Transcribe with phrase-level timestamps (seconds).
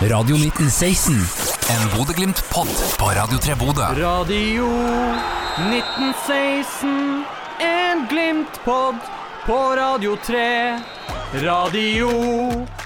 [0.00, 1.12] Radio 1916.
[1.70, 3.82] En Bodø-Glimt-pod på Radio 3 Bodø.
[3.82, 4.66] Radio
[5.58, 7.24] 1916,
[7.58, 8.94] en Glimt-pod
[9.46, 10.78] på Radio 3.
[11.42, 12.08] Radio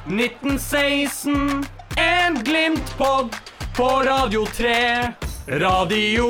[0.08, 1.64] 1916,
[1.96, 3.36] en Glimt-pod
[3.76, 5.12] på Radio 3.
[5.46, 6.28] Radio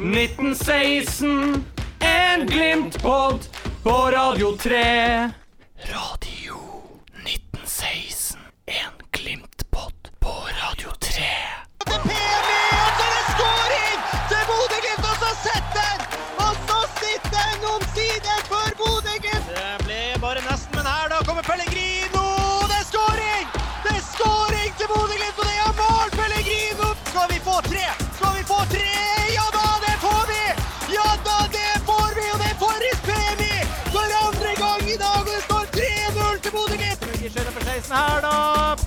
[0.00, 1.64] 1916,
[2.00, 3.40] en Glimt-pod
[3.82, 5.30] på Radio 3.
[5.92, 6.56] Radio
[7.12, 8.05] 1916,
[24.96, 26.88] Bodø-Glimt, og det er mål, Pellegrino!
[27.10, 27.86] Skal vi få tre?
[28.18, 28.92] Skal vi få tre?
[29.38, 30.42] Ja da, det får vi!
[30.98, 33.60] Ja da, det får vi, og det er forrige premie
[33.94, 37.06] for andre gang i dag, og det står 3-0 til Bodø-Glimt!
[37.32, 38.34] Skjønner for 16 her da,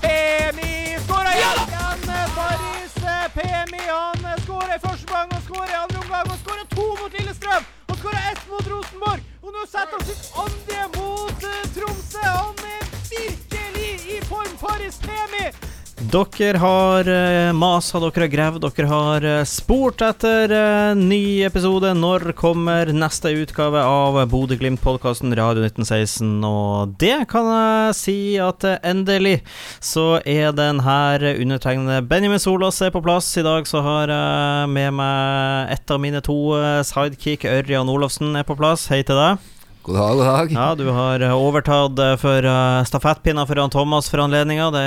[0.02, 0.72] Pemi
[1.06, 1.58] skårer igjen!
[1.68, 2.94] Igjen Farris
[3.36, 7.18] PMI, han skårer i første omgang, han skårer i andre omgang, han skårer to mot
[7.18, 12.24] Lillestrøm, han skårer ett mot Rosenborg, og nå setter han sitt andre mot eh, Tromsø.
[12.24, 15.69] Han er virkelig i form, Farris PMI.
[16.00, 21.90] Dere har uh, masa, dere har gravd, dere har eh, spurt etter eh, ny episode.
[21.92, 26.40] Når kommer neste utgave av Bodø-Glimt-podkasten Radio 1916?
[26.48, 29.42] Og det kan jeg si at eh, endelig
[29.76, 33.28] så er den her undertegnede Benjamin Solås er på plass.
[33.36, 38.32] I dag så har jeg med meg et av mine to eh, sidekick, Ørjan Olofsen,
[38.40, 38.88] er på plass.
[38.88, 39.50] Hei til deg.
[39.82, 40.50] God dag, god dag.
[40.52, 44.66] Ja, du har eh, overtatt eh, for uh, stafettpinna for han Thomas for anledninga.
[44.74, 44.82] Det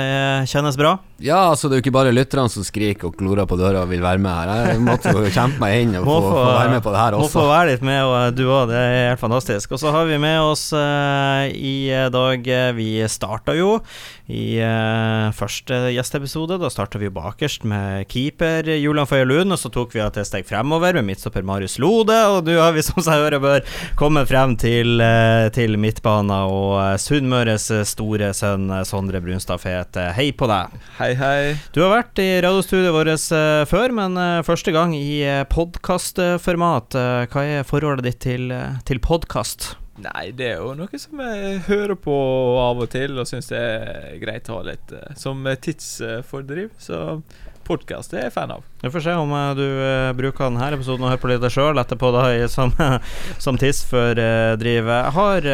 [0.52, 0.92] kjennes bra.
[1.24, 3.90] Ja, altså det er jo ikke bare lytterne som skriker og klorer på døra og
[3.90, 4.52] vil være med her.
[4.70, 7.16] Jeg måtte jo kjempe meg inn og få, få- få være med på det her
[7.18, 7.26] også.
[7.26, 8.70] Må få være litt med, og eh, du òg.
[8.70, 9.74] Det er helt fantastisk.
[9.74, 13.80] Og så har vi med oss uh, i eh, dag eh, Vi starta jo
[14.26, 16.56] i uh, første gjesteepisode.
[16.60, 20.46] Da starta vi bakerst med keeper Julian Føye Lund, og så tok vi et steg
[20.48, 24.56] fremover med midtstopper Marius Lode, og nå har vi som seg hører bør komme frem
[24.60, 29.96] til, uh, til midtbana og uh, Sunnmøres store sønn Sondre Brunstad Fet.
[30.00, 30.72] eh, Hei på deg.
[30.98, 31.54] Hei, hei.
[31.76, 33.28] Du har vært i radiostudioet vårt
[33.68, 36.96] før, men første gang i podkastformat.
[37.30, 38.52] hva er forholdet ditt til,
[38.88, 39.74] til podkast?
[39.94, 42.14] Nei, det er jo noe som jeg hører på
[42.58, 46.72] av og til, og syns det er greit å ha litt eh, som tidsfordriv.
[46.82, 47.20] Så
[47.64, 48.64] podkast er jeg fan av.
[48.82, 51.78] Vi får se om eh, du eh, bruker denne episoden og hører på litt sjøl
[51.78, 52.74] etterpå, da, som,
[53.44, 54.90] som tidsfordriv.
[54.90, 55.48] Jeg har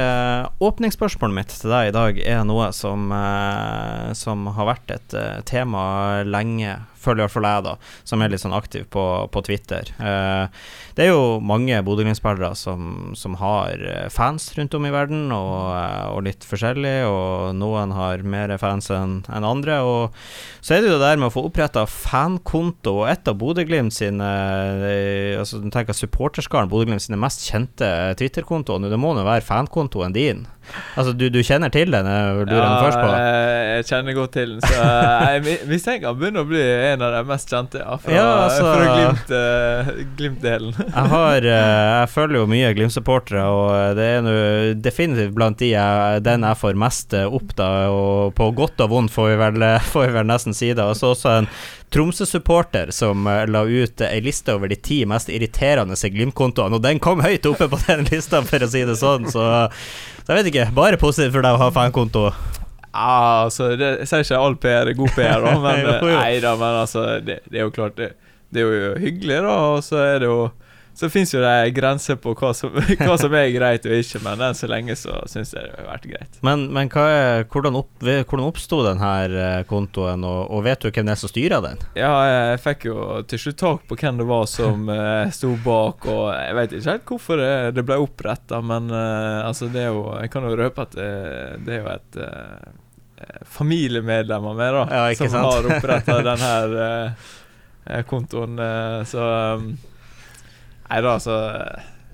[0.70, 3.12] Åpningsspørsmålet mitt til deg i dag er noe som,
[4.16, 5.18] som har vært et
[5.52, 5.84] tema
[6.24, 6.78] lenge.
[7.00, 7.74] Føler i hvert fall jeg, da,
[8.04, 9.88] som er litt sånn aktiv på, på Twitter.
[9.98, 10.64] Eh,
[10.96, 15.70] det er jo mange Bodø-Glimt-spillere som, som har eh, fans rundt om i verden, og,
[15.76, 19.80] eh, og litt forskjellig, og noen har mer fans enn en andre.
[19.86, 20.20] Og
[20.60, 23.96] så er det jo det der med å få oppretta fankonto, og et av Bodø-Glimt
[23.96, 24.30] sine
[24.90, 27.88] eh, Altså, du tenker supporterskaren, Bodø-Glimt sine mest kjente
[28.20, 30.46] Twitter-kontoer, det må nå være fankontoen din.
[30.94, 32.06] Altså, du, du kjenner til den,
[32.46, 33.06] Du ja, jeg først på.
[33.10, 36.60] jeg, jeg kjenner godt til den, så jeg mi- mistenker han begynner å bli
[36.92, 37.80] en av de mest kjente.
[37.82, 39.90] Ja, fra, Ja, altså- fra Glimt, eh,
[40.20, 40.76] Glimt-delen.
[41.00, 44.36] Jeg har eh, Jeg følger jo mye Glimt-supportere, og det er nå
[44.84, 48.92] definitivt blant de jeg, den jeg får mest eh, opp, da, og på godt og
[48.94, 50.84] vondt får vi vel, eh, får vi vel nesten si det.
[50.86, 51.50] Og så også en
[51.90, 57.02] Tromsø-supporter som eh, la ut ei liste over de ti mest irriterende Glimt-kontoene, og den
[57.02, 59.46] kom høyt oppe på den lista, for å si det sånn, så,
[60.22, 60.70] så jeg vet ikke.
[60.76, 62.28] Bare positivt for deg å ha fankonto.
[62.90, 66.16] Ja, altså, det, jeg sier ikke all PR er god PR, da, men Jo, jo.
[66.16, 68.12] Nei da, men altså, det, det er jo klart det,
[68.50, 70.40] det er jo hyggelig, da, og så er det jo
[71.00, 74.42] Så fins jo det grenser på hva som, hva som er greit og ikke, men
[74.44, 76.36] enn så lenge så syns jeg det har vært greit.
[76.44, 81.08] Men, men er, hvordan, opp, hvordan oppsto denne eh, kontoen, og, og vet du hvem
[81.08, 81.80] det er som styrer den?
[81.96, 82.98] Ja, jeg fikk jo
[83.32, 86.90] til slutt tak på hvem det var som eh, sto bak, og jeg vet ikke
[86.92, 87.50] helt hvorfor det,
[87.80, 91.10] det ble oppretta, men eh, altså, det er jo Jeg kan jo røpe at det,
[91.64, 92.22] det er jo et
[93.48, 95.48] familiemedlemmer med, da, Ja, som sant?
[95.48, 98.60] har oppretta den her eh, kontoen,
[99.08, 99.24] så
[99.56, 99.72] um,
[100.90, 101.36] Nei da, altså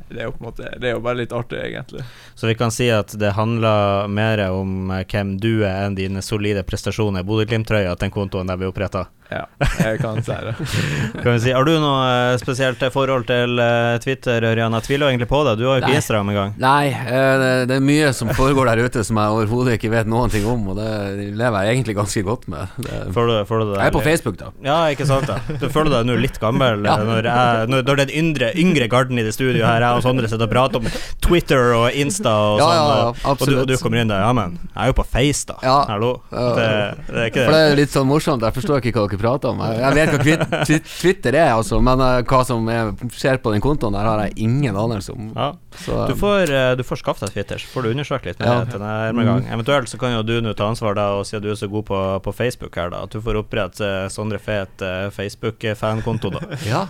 [0.09, 2.05] Det er jo på en måte Det er jo bare litt artig, egentlig.
[2.35, 6.23] Så vi kan si at det handler mer om eh, hvem du er enn dine
[6.23, 9.07] solide prestasjoner i Bodø-Glimt-trøya, at den kontoen der blir oppretta.
[9.31, 9.43] Ja,
[9.83, 10.55] jeg kan si det.
[11.23, 11.53] Kan vi si.
[11.55, 14.75] Har du noe eh, spesielt forhold til eh, Twitter, Ørjan?
[14.79, 15.57] Jeg tviler egentlig på det.
[15.59, 15.97] Du har jo ikke.
[15.99, 16.53] Instagram engang.
[16.63, 20.31] Nei, eh, det, er mye som foregår der ute som jeg overhodet ikke vet noen
[20.33, 20.91] ting om, og det
[21.37, 22.77] lever jeg egentlig ganske godt med.
[22.79, 24.05] Det, Får du, får du det jeg er på?
[24.07, 24.53] Facebook, da.
[24.67, 26.97] Ja, ikke sant da Du føler deg nå litt gammel Ja.
[27.03, 29.99] når, jeg, når, når det er en yngre, yngre garden i det studioet her, jeg
[29.99, 30.89] og Sondre sitter og prater om
[31.25, 34.33] Twitter og Insta og Ja, sånn, ja, ja, og, du, du kommer inn der, ja,
[34.37, 35.57] men jeg er jo på Face, da.
[35.67, 35.77] Ja.
[35.91, 36.13] Hallo.
[36.31, 36.67] Det,
[37.09, 37.63] det er ikke For det.
[37.63, 39.61] det er litt sånn morsomt, jeg forstår ikke hva dere prater om.
[39.67, 43.53] Jeg, vet hva Twi- Twi- Twitter er, altså, men eh, hva som er, skjer på
[43.55, 45.31] den kontoen, der har jeg ingen anelse om.
[45.37, 45.53] Ja.
[45.77, 48.47] Så, Du får, eh, du får skaffe deg Twitter, så får du undersøke litt mer
[48.47, 48.65] Ja.
[48.65, 49.49] til nærmere gang.
[49.53, 51.85] Eventuelt så kan jo du nå ta ansvar, da, og siden du er så god
[51.91, 56.41] på, på Facebook her, da, at du får opprette eh, Sondre Fet eh, Facebook-fankonto, da.
[56.73, 56.87] ja,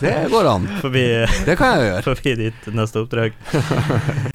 [0.00, 0.68] det går an.
[0.84, 1.06] Forbi,
[1.46, 2.02] Det kan jeg gjøre.
[2.10, 3.32] forbi ditt neste oppdrag.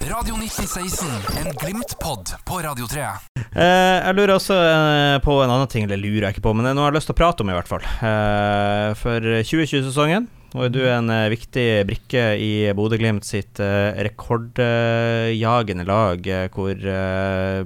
[0.08, 1.06] Radio 1916,
[1.38, 3.06] en Glimt-pod på Radio 3.
[3.54, 6.66] Eh, jeg lurer også eh, på en annen ting, eller lurer jeg ikke på, men
[6.74, 7.84] nå har jeg har til å prate om, i hvert fall.
[8.04, 15.86] Eh, for 2020-sesongen var er du en eh, viktig brikke i Bodø-Glimt sitt eh, rekordjagende
[15.88, 16.88] lag, hvor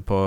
[0.06, 0.20] på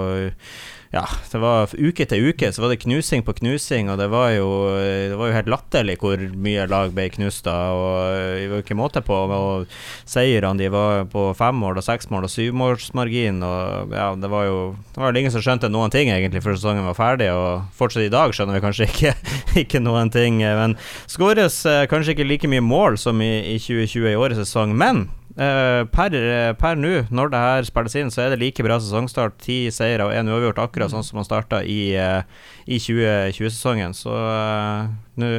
[0.95, 4.29] ja, det var uke til uke så var det knusing på knusing, og det var
[4.31, 4.47] jo,
[4.79, 7.49] det var jo helt latterlig hvor mye lag ble knust.
[7.51, 9.17] Og vi var ikke måte på.
[9.35, 9.65] Og
[10.07, 13.43] seirene de var på femmål og seksmål og syvmålsmargin.
[13.43, 14.61] Og ja, det var jo
[14.95, 18.13] Det var ingen som skjønte noen ting egentlig før sesongen var ferdig, og fortsatt i
[18.13, 19.13] dag skjønner vi kanskje ikke,
[19.65, 20.39] ikke noen ting.
[20.39, 20.77] Men
[21.11, 25.07] skåres eh, kanskje ikke like mye mål som i, i 2020 i årets sesong, men
[25.07, 26.13] Eh, per
[26.55, 29.35] per nå, når det her spilles inn, så er det like bra sesongstart.
[29.43, 32.21] Ti seire og én uavgjort, akkurat sånn som man starta i, eh,
[32.65, 33.95] i 2020-sesongen.
[33.97, 35.29] Så eh, nå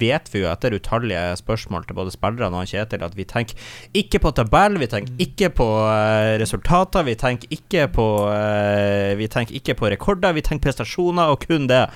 [0.00, 4.20] vet vi jo etter utallige spørsmål til både spillerne og Kjetil at vi tenker ikke
[4.24, 9.56] på tabell, vi tenker ikke på eh, resultater, vi tenker ikke på eh, Vi tenker
[9.56, 11.86] ikke på rekorder, vi tenker prestasjoner, og kun det.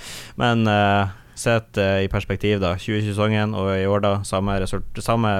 [0.40, 2.74] Men eh, Sett eh, i perspektiv, da.
[2.76, 4.12] 2020-sesongen og i år, da.
[4.28, 5.30] Samme, result samme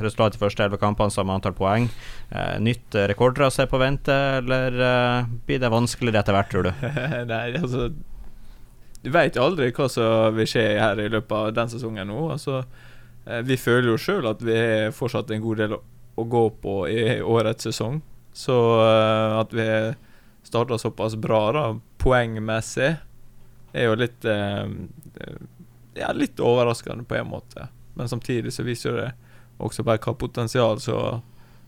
[0.00, 1.90] resultat i første elleve kampene, samme antall poeng.
[2.30, 4.78] Eh, nytt eh, rekordras er på vente, eller
[5.46, 6.72] blir det vanskeligere etter hvert, tror du?
[7.32, 7.90] Nei, altså
[9.02, 12.22] Du veit aldri hva som vil skje her i løpet av den sesongen nå.
[12.32, 12.62] Altså,
[13.44, 15.82] vi føler jo sjøl at vi har fortsatt en god del å,
[16.22, 18.00] gå på i årets sesong.
[18.32, 19.66] Så at vi
[20.46, 21.64] starta såpass bra da,
[21.98, 22.94] poengmessig,
[23.72, 24.64] er jo litt eh,
[25.98, 27.68] Ja, litt overraskende på en måte.
[27.94, 29.10] Men samtidig så viser det
[29.62, 31.20] også bare hva potensial som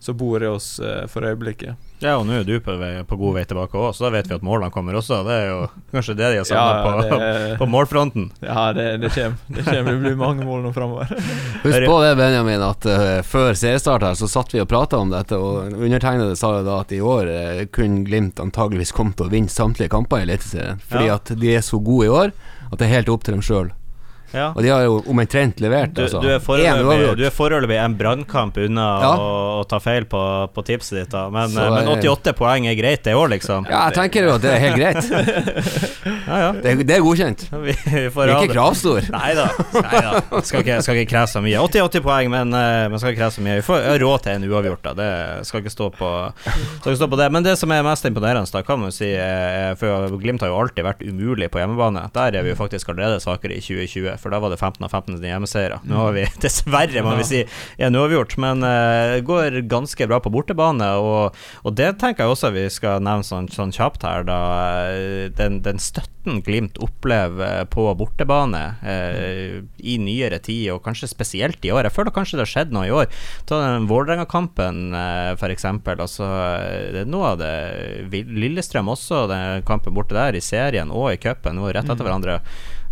[0.04, 1.78] som bor i oss eh, for øyeblikket.
[2.04, 4.26] Ja, og nå er du på, vei, på god vei tilbake òg, så da vet
[4.28, 5.22] vi at målene kommer også.
[5.24, 5.60] Det er jo
[5.94, 8.26] kanskje det de har savna Ja, på, det- på målfronten.
[8.44, 9.38] Ja, det, det kommer.
[9.48, 9.92] Det kommer.
[9.94, 11.08] Det blir mange mål nå framover.
[11.64, 15.14] Husk på det, Benjamin, at uh, før seriestart her så satt vi og prata om
[15.14, 19.30] dette, og undertegnede sa jo da at i år uh, kunne Glimt antageligvis komme til
[19.30, 20.82] å vinne samtlige kamper i Eliteserien.
[20.90, 21.16] Fordi Ja.
[21.16, 22.34] at de er så gode i år
[22.70, 23.72] at det er helt opp til dem sjøl.
[24.32, 24.48] Ja.
[24.56, 26.20] Og de har jo omtrent levert, Du, altså.
[26.22, 29.10] du du er foreløpig en brannkamp unna Ja.
[29.18, 29.28] å,
[29.60, 30.20] å ta feil på,
[30.54, 31.28] på tipset ditt, da.
[31.30, 33.68] Men, Så, eh, men eh, 88 poeng er greit, det òg, liksom.
[33.70, 35.84] Ja, jeg tenker jo at det er helt greit.
[36.24, 36.50] Ja, ja.
[36.56, 37.42] Det det er godkjent.
[37.64, 39.04] Vi, vi er ikke kravstor.
[39.12, 39.46] Nei da.
[40.44, 41.58] Skal ikke, skal ikke kreve så mye.
[41.60, 43.58] 80-80 poeng, men, eh, men skal ikke kreve så mye.
[43.60, 44.94] Vi får råd til en uavgjort, da.
[44.98, 45.10] Det
[45.48, 46.10] skal ikke stå på,
[46.80, 47.28] ikke stå på det.
[47.34, 50.58] Men det som er mest imponerende, da, kan man si eh, For Glimt har jo
[50.62, 52.06] alltid vært umulig på hjemmebane.
[52.14, 54.90] Der er vi jo faktisk allerede svakere i 2020, for da var det 15 av
[54.90, 55.82] 15 hjemmeseiere.
[55.90, 57.44] Nå har vi dessverre, må vi si,
[57.78, 60.88] en uavgjort, men det det går ganske bra på bortebane.
[61.00, 64.40] Og, og det tenker jeg også vi skal nevne sånn, sånn kjapt her, da.
[64.94, 71.64] Eh, Den, den støtten Glimt opplever på bortebane uh, i nyere tid, og kanskje spesielt
[71.68, 71.84] i år.
[71.84, 73.10] Jeg føler kanskje det har skjedd noe i år.
[73.44, 76.00] Ta den Vålerenga-kampen, uh, eksempel.
[76.00, 80.88] Altså, eh, det er noe av det Lillestrøm også, den kampen borte der, i serien
[80.88, 82.38] og i cupen, nå rett etter hverandre.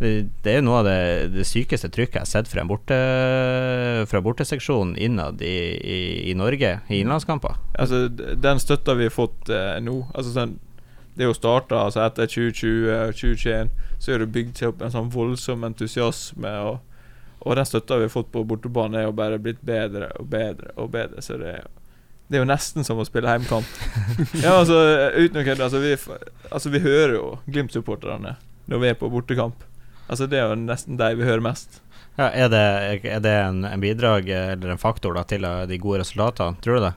[0.03, 0.13] Det,
[0.43, 2.97] det er noe av det, det sykeste trykket jeg har sett fra en borte,
[4.11, 5.99] fra borteseksjonen innad i, i,
[6.33, 7.61] i Norge, i innlandskamper.
[7.79, 10.57] Altså, den støtta vi har fått eh, nå altså, sånn,
[11.15, 13.71] Det jo starta altså, etter 2020 og 2021,
[14.03, 16.55] så er det bygd seg opp en sånn voldsom entusiasme.
[16.67, 16.81] Og,
[17.45, 20.75] og den støtta vi har fått på bortebane, er jo bare blitt bedre og bedre
[20.75, 21.23] og bedre.
[21.23, 21.61] Så det
[22.33, 23.69] det er jo nesten som å spille heimkamp.
[24.41, 24.79] ja, altså,
[25.19, 25.67] uten å kødde.
[25.67, 25.91] Altså, vi,
[26.49, 28.39] altså, vi hører jo Glimt-supporterne
[28.73, 29.67] når vi er på bortekamp.
[30.13, 31.81] Altså, det er jo nesten de vi hører mest.
[32.19, 32.65] Ja, er det,
[33.09, 36.61] er det en, en bidrag eh, eller en faktor da, til eh, de gode resultatene?
[36.61, 36.93] Tror du det?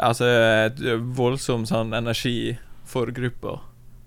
[0.00, 0.80] Altså et
[1.18, 2.54] voldsom sånn energi
[2.88, 3.58] for gruppa.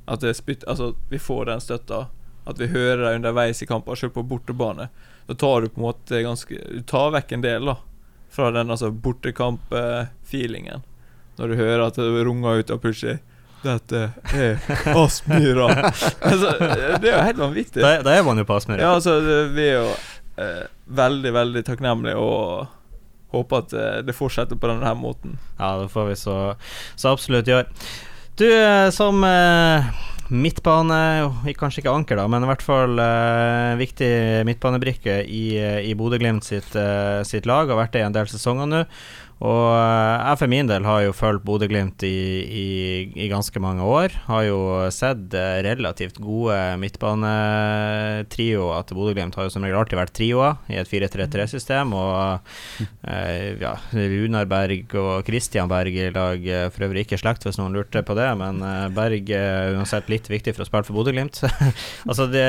[0.09, 2.07] At det spytt, altså, vi får den støtta.
[2.49, 4.89] At vi hører det underveis i kamper, selv på bortebane.
[5.29, 7.77] Da tar du på en måte ganske Du tar vekk en del da
[8.35, 10.81] fra den altså bortekamp-feelingen.
[11.37, 13.19] Når du hører at det runger ut av plutselig
[13.65, 14.01] Dette
[14.35, 15.67] er Aspmyra.
[16.29, 16.53] altså,
[17.01, 17.81] det er jo helt vanvittig.
[17.81, 18.83] Da, da er man jo på Aspmyra.
[18.83, 19.17] Ja, altså,
[19.55, 19.91] vi er jo
[20.41, 20.65] eh,
[21.01, 22.67] veldig, veldig takknemlige og
[23.35, 25.39] håper at eh, det fortsetter på denne her måten.
[25.59, 26.39] Ja, det får vi så,
[26.95, 27.67] så absolutt gjøre.
[28.39, 29.89] Du, eh, som eh,
[30.33, 30.97] midtbane,
[31.57, 34.09] kanskje ikke anker, da, men i hvert fall eh, viktig
[34.47, 38.29] midtbanebrikke i, eh, i Bodø-Glimt sitt, eh, sitt lag, har vært det i en del
[38.31, 38.83] sesonger nå.
[39.43, 42.67] Og eh, jeg for min del har jo fulgt Bodø-Glimt i, i,
[43.19, 44.13] i ganske mange år.
[44.29, 49.35] Har jo sett eh, relativt gode midtbanetrioer til Bodø-Glimt.
[49.35, 51.91] Har jo som regel alltid vært trioer i et 4-3-3-system.
[51.99, 52.39] Og
[53.11, 57.59] eh, ja, Runar Berg og Christian Berg i lag, eh, for øvrig ikke slekt hvis
[57.59, 58.63] noen lurte på det, men
[58.95, 61.43] Berg er uansett litt viktig for å spille for Bodø-Glimt.
[62.09, 62.47] altså det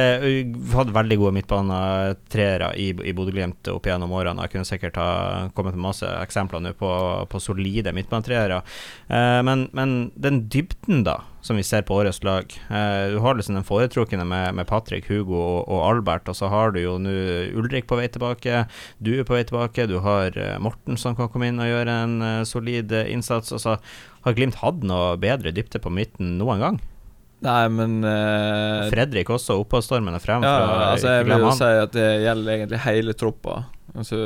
[0.71, 4.47] hadde veldig gode midtbanetreere i, i Bodø-Glimt opp gjennom årene.
[4.47, 5.11] Jeg kunne sikkert ha
[5.57, 6.91] kommet med masse eksempler nå på,
[7.33, 8.63] på solide midtbanetreere.
[9.09, 13.37] Eh, men, men den dybden, da, som vi ser på årets lag eh, Du har
[13.39, 16.97] liksom den foretrukne med, med Patrick, Hugo og, og Albert, og så har du jo
[16.99, 17.15] nå
[17.57, 18.65] Ulrik på vei tilbake.
[18.99, 19.87] Du er på vei tilbake.
[19.91, 23.53] Du har eh, Morten som kan komme inn og gjøre en uh, solid innsats.
[23.53, 23.63] innsats.
[23.63, 23.77] så
[24.27, 26.79] har Glimt hatt noe bedre dybde på midten noen gang?
[27.47, 30.43] Nei, men uh, Fredrik også, oppholdsstormende frem.
[30.47, 31.59] Ja, fra- altså jeg vil jo han.
[31.59, 33.57] si at det gjelder egentlig hele troppa.
[33.97, 34.19] Altså,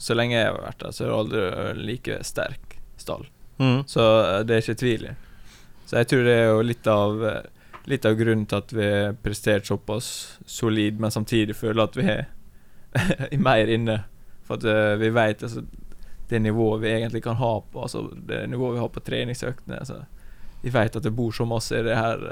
[0.00, 3.26] så lenge jeg har vært der, så er det aldri like sterk stall.
[3.58, 3.82] Mm.
[3.86, 5.06] Så eh, det er ikke tvil.
[5.86, 7.46] Så jeg tror det er jo litt av eh,
[7.88, 10.08] Litt av grunnen til at vi har prestert såpass
[10.44, 12.26] solid, men samtidig føler at vi er
[13.46, 13.94] mer inne.
[14.44, 15.62] For at eh, vi vet altså,
[16.28, 19.78] det nivået vi egentlig kan ha på Altså det nivået vi har på treningsøktene.
[19.80, 20.02] Altså,
[20.60, 22.26] vi vet at det bor så masse i det her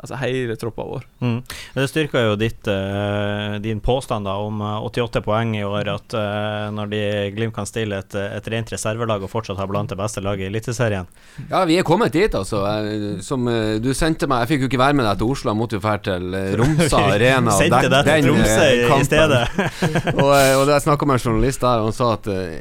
[0.00, 1.02] Altså hele troppa vår.
[1.20, 1.42] Mm.
[1.74, 6.14] Det styrker jo ditt, uh, din påstand da om eh, 88 poeng i år, at
[6.16, 7.00] uh, når de
[7.36, 10.48] Glimt kan stille et, et rent reservelag og fortsatt ha blant det beste laget i
[10.48, 11.04] Eliteserien
[11.50, 12.62] Ja, vi er kommet dit, altså.
[12.64, 15.52] Jeg, som uh, du sendte meg Jeg fikk jo ikke være med deg til Oslo,
[15.52, 17.58] jeg måtte jo dra til eh, Romsa Arena.
[17.60, 19.44] Sendte deg til den, Tromsø eh, i- stedet.
[20.24, 22.58] og, eh, og da jeg snakka med en journalist der, og han sa at eh,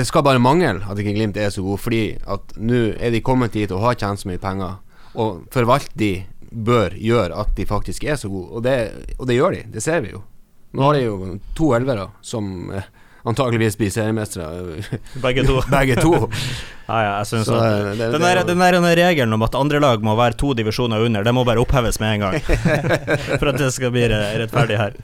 [0.00, 3.20] det skal bare mangle at ikke Glimt er så god, fordi at nå er de
[3.24, 4.78] kommet dit og har tjent så mye penger,
[5.20, 6.14] og forvalt de
[6.50, 8.76] bør gjøre at de faktisk er så gode, og det,
[9.18, 9.62] og det gjør de.
[9.74, 10.22] Det ser vi jo.
[10.74, 12.70] Nå har de jo to elvere som
[13.26, 14.80] antakeligvis blir seriemestere,
[15.24, 15.58] Begge to.
[15.76, 16.12] begge to.
[16.88, 19.32] Ja, ja, jeg synes Så, at eh, det- den, der, er den der den regelen
[19.36, 22.20] om at andre lag må være to divisjoner under, det må bare oppheves med en
[22.26, 22.40] gang.
[23.38, 24.96] For at det skal bli rettferdig her.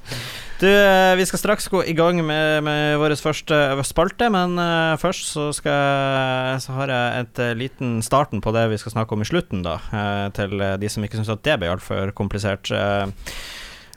[0.57, 4.97] Du, eh, vi skal straks gå i gang med, med vår første spalte, men uh,
[4.97, 9.13] først så, skal, så har jeg et uh, liten starten på det vi skal snakke
[9.13, 9.77] om i slutten, da.
[9.93, 12.73] Uh, til eh, de som ikke syns at det ble altfor komplisert.
[12.73, 13.37] Eh,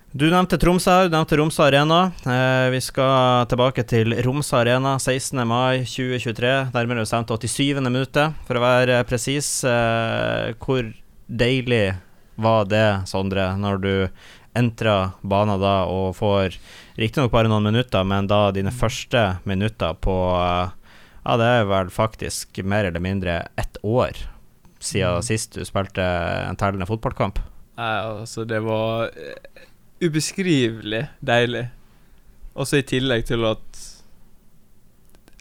[0.09, 1.99] du nevnte Tromsø, du nevnte Romsø Arena.
[2.27, 5.39] Eh, vi skal tilbake til Romsø Arena 16.
[5.47, 7.79] mai 2023, nærmere bestemt 87.
[7.87, 9.61] minuttet, for å være presis.
[9.63, 10.91] Eh, hvor
[11.29, 11.93] deilig
[12.39, 13.93] var det, Sondre, når du
[14.59, 16.57] entra banen da og får
[16.99, 20.75] riktignok bare noen minutter, men da dine første minutter på eh,
[21.19, 24.17] Ja, det er vel faktisk mer eller mindre ett år
[24.79, 26.03] siden sist du spilte
[26.47, 27.41] en tellende fotballkamp.
[27.79, 29.65] Nei, altså, det var eh,
[30.03, 31.65] ubeskrivelig deilig.
[32.59, 33.83] Også i tillegg til at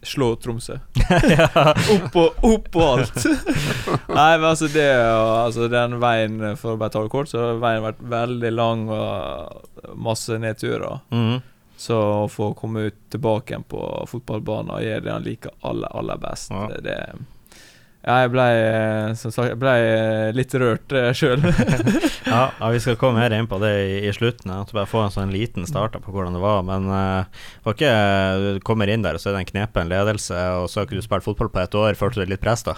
[0.09, 0.79] Slå Tromsø.
[2.41, 3.19] Opp på alt.
[4.19, 7.61] Nei, men altså, det altså, Den veien, for å bare ta det kort, så har
[7.63, 11.01] veien vært veldig lang og masse nedturer.
[11.13, 11.41] Mm.
[11.79, 15.93] Så å få komme ut tilbake igjen på fotballbanen og gjøre det han liker aller,
[16.01, 16.65] aller best, Ja.
[16.73, 16.99] det, det
[18.07, 21.43] Ja, jeg ble eh, som sagt Jeg ble eh, litt rørt sjøl.
[22.29, 24.53] Ja, ja, vi skal komme mer inn på det i, i slutten.
[24.53, 26.61] Jeg måtte bare få en sånn liten start på hvordan det var.
[26.67, 27.93] Men uh, var ikke
[28.45, 31.01] du kommer inn der, og så er det en knepen ledelse, og så har ikke
[31.01, 31.97] du spilt fotball på et år.
[31.99, 32.77] Følte du litt press, da?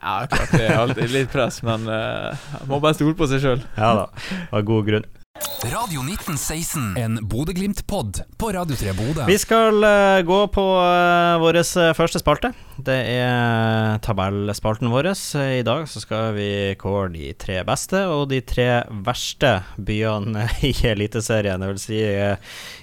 [0.00, 3.64] Ja, klart det er alltid litt press, men uh, må bare stole på seg sjøl.
[3.78, 4.06] Ja da,
[4.50, 5.08] av god grunn.
[5.38, 9.26] Radio 1916, en Bodø-Glimt-pod på Radio 3 Bodø.
[9.28, 11.60] Vi skal uh, gå på uh, vår
[11.94, 12.50] første spalte.
[12.82, 15.12] Det er tabellspalten vår.
[15.38, 20.74] I dag så skal vi kåre de tre beste og de tre verste byene i
[20.90, 21.62] Eliteserien.
[21.62, 22.34] Det vil si, uh,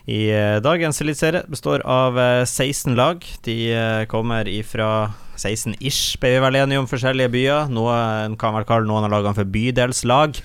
[0.08, 3.26] i eh, dagens eliteserie består av eh, 16 lag.
[3.44, 7.68] De eh, kommer ifra 16-ish, ble vi vel enige om forskjellige byer.
[7.76, 10.40] Noen kan vel kalle noen av lagene for bydelslag.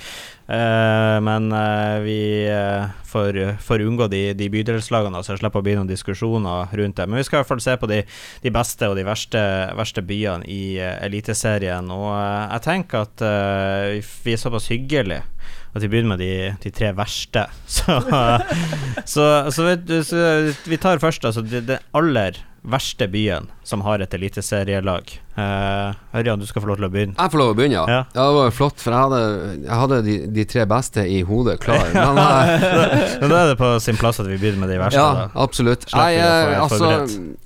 [0.53, 2.17] Eh, men eh, vi
[2.53, 7.07] uh, får, får unngå de, de bydelslagene, så jeg slipper å begynne diskusjoner rundt det.
[7.09, 8.03] Men vi skal i hvert fall se på de,
[8.45, 9.41] de beste og de verste,
[9.79, 11.89] verste byene i eh, Eliteserien.
[11.95, 15.23] Og eh, jeg tenker at eh, vi- vi er såpass hyggelige
[15.73, 17.47] at vi begynner med de, de tre verste.
[17.73, 17.97] Så,
[19.09, 24.13] så, så, du, så vi tar først altså det aller verste byen som har et
[24.15, 25.15] eliteserielag.
[25.33, 27.15] Uh, Ørjan, du skal få lov til å begynne.
[27.17, 27.85] Jeg får lov til å begynne, ja.
[27.89, 28.01] Ja.
[28.05, 28.25] ja.
[28.27, 29.21] Det var jo flott, for jeg hadde,
[29.63, 31.87] jeg hadde de, de tre beste i hodet klar.
[31.97, 35.01] Men eh, da er det på sin plass at vi begynner med de verste.
[35.01, 35.29] ja, da.
[35.41, 35.87] absolutt.
[35.89, 36.91] Jeg, få eh, altså,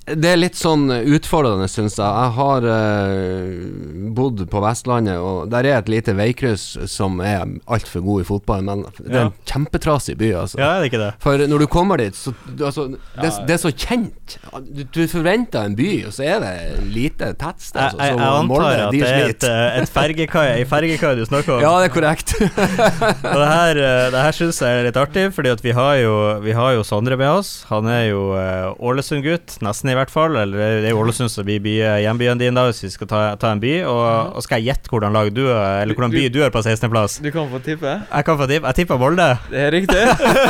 [0.07, 2.07] det er litt sånn utfordrende, syns jeg.
[2.07, 8.03] Jeg har uh, bodd på Vestlandet, og der er et lite veikryss som er altfor
[8.03, 10.59] god i fotball, men det er en kjempetrasig by, altså.
[10.59, 11.09] Ja, er det ikke det?
[11.23, 14.37] For når du kommer dit, så altså, det, det er så kjent.
[14.67, 16.55] Du, du forventer en by, og så er det
[16.91, 17.76] lite tettsted.
[17.77, 21.11] Altså, jeg, jeg antar Molde, at de det er et, eh, et fergekai, ei fergekai
[21.19, 21.61] du snakker om.
[21.63, 22.33] Ja, det er korrekt.
[23.33, 25.93] Og det her, eh, det her syns jeg er litt artig, fordi at vi har
[26.01, 27.51] jo, vi har jo Sondre med oss.
[27.71, 30.37] Han er jo eh, Ålesund-gutt, nesten i hvert fall.
[30.39, 31.67] Eller det er jo Ålesund som blir
[32.03, 33.73] hjembyen din, da, hvis vi skal ta, ta en by.
[33.89, 34.05] Og,
[34.39, 37.19] og skal jeg gjette hvordan lag du er, eller hvordan by du er på 16.-plass?
[37.23, 37.93] Du kan få tippe.
[38.09, 38.65] Jeg kan få tippe.
[38.71, 39.29] Jeg tipper Molde.
[39.51, 40.03] Det er riktig.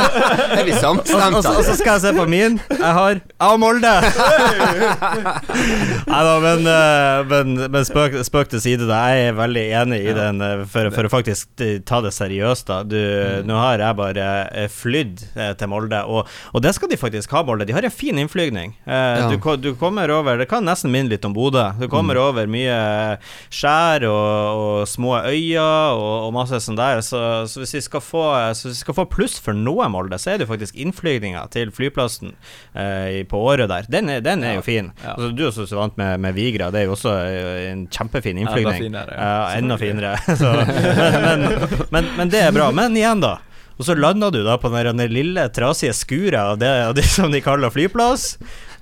[0.58, 1.42] er vi Og, og, samstemte?
[1.44, 2.58] så- og så skal jeg se på min.
[2.72, 3.94] Jeg har Jeg har Molde!
[6.08, 8.98] Nei da, men, eh, men, men spøk, spøk til side, da.
[9.12, 12.66] Jeg er veldig enig i den, eh, for, for å faktisk eh, ta det seriøst,
[12.70, 12.82] da.
[12.86, 12.96] Du,
[13.48, 17.32] Nå har jeg bare eh, flydd eh, til Molde, og, og det skal de faktisk
[17.36, 17.66] ha, Molde.
[17.68, 18.76] De har en fin innflygning.
[18.86, 19.28] Eh, Ja.
[19.32, 21.64] du, du kommer over Det kan nesten minne litt om Bodø.
[21.80, 22.76] Du kommer over mye
[23.52, 27.00] skjær og, og små øyer og, og masse sånn der.
[27.04, 27.20] Så,
[27.50, 28.24] så hvis vi skal få
[28.56, 31.72] Så hvis vi skal få pluss for noe, Molde, så er det faktisk innflygninga til
[31.74, 32.34] flyplassen
[32.74, 33.88] eh, på året der.
[33.90, 34.90] Den den er jo fin.
[35.02, 35.14] Ja.
[35.16, 36.70] Altså, du er også så vant med, med Vigra.
[36.74, 38.88] Det er jo også eh, en kjempefin Enda innflygning.
[38.88, 40.14] finere, Ja, Uh, enda finere.
[41.26, 42.70] men, men, men, men det er bra.
[42.74, 43.38] Men igjen, da.
[43.78, 47.30] Og så landa du da på den lille, trasige skuret av det, av det som
[47.32, 48.32] de kaller flyplass.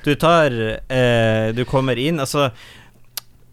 [0.06, 0.54] Du tar
[0.88, 2.50] eh, Du kommer inn Altså,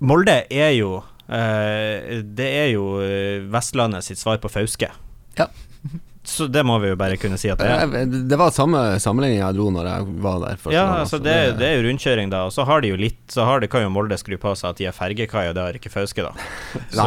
[0.06, 4.92] Molde er jo eh, Det er jo eh, Vestlandet sitt svar på Fauske.
[5.39, 5.48] Ja.
[6.24, 7.96] Så det må vi jo bare kunne si at det er.
[8.01, 10.58] Eh, Det var samme sammenligning jeg dro når jeg var der.
[10.72, 11.20] Ja, gang, altså altså.
[11.25, 12.44] det, det er jo rundkjøring, da.
[12.48, 14.72] Og så har de jo litt Så har de, kan jo Molde skru på seg
[14.74, 16.32] at de er fergekai, og det har ikke Fauske, da.
[16.98, 17.06] Så,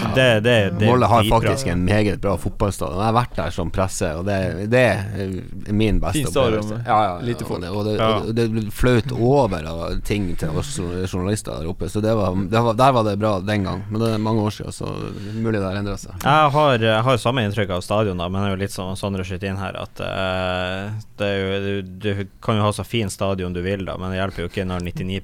[0.00, 2.98] så det, det, det Molde har faktisk en meget bra fotballstadion.
[3.00, 4.38] Jeg har vært der som presse, og det,
[4.72, 6.80] det er min beste opplevelse.
[6.86, 10.30] Ja, ja, ja, lite og det, og det, og det ble flaut over av ting
[10.40, 13.66] til oss journalister der oppe, så det var, det var, der var det bra den
[13.66, 13.84] gang.
[13.90, 14.90] Men det er mange år siden, så
[15.34, 16.16] mulig det har endra seg.
[16.24, 18.96] Jeg har, jeg har samme inntrykk av stadion, da, men det er jo litt sånn
[18.98, 22.84] Sondre skyter inn her, at uh, det er jo, du, du kan jo ha så
[22.86, 25.20] fin stadion du vil, da, men det hjelper jo ikke når 99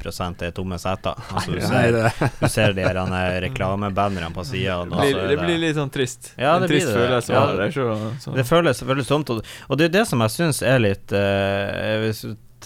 [0.46, 1.18] er tomme seter.
[1.32, 4.78] Altså, du, ser, det, du ser de her er reklamebannerne på sida.
[4.86, 6.32] Det det blir litt sånn trist.
[6.36, 6.96] Ja, en trist det.
[6.96, 7.44] følelse Ja.
[7.58, 7.70] det.
[7.74, 7.86] Så,
[8.22, 8.34] så.
[8.36, 12.12] Det føles veldig tomt, og, det er det som jeg syns er litt eh,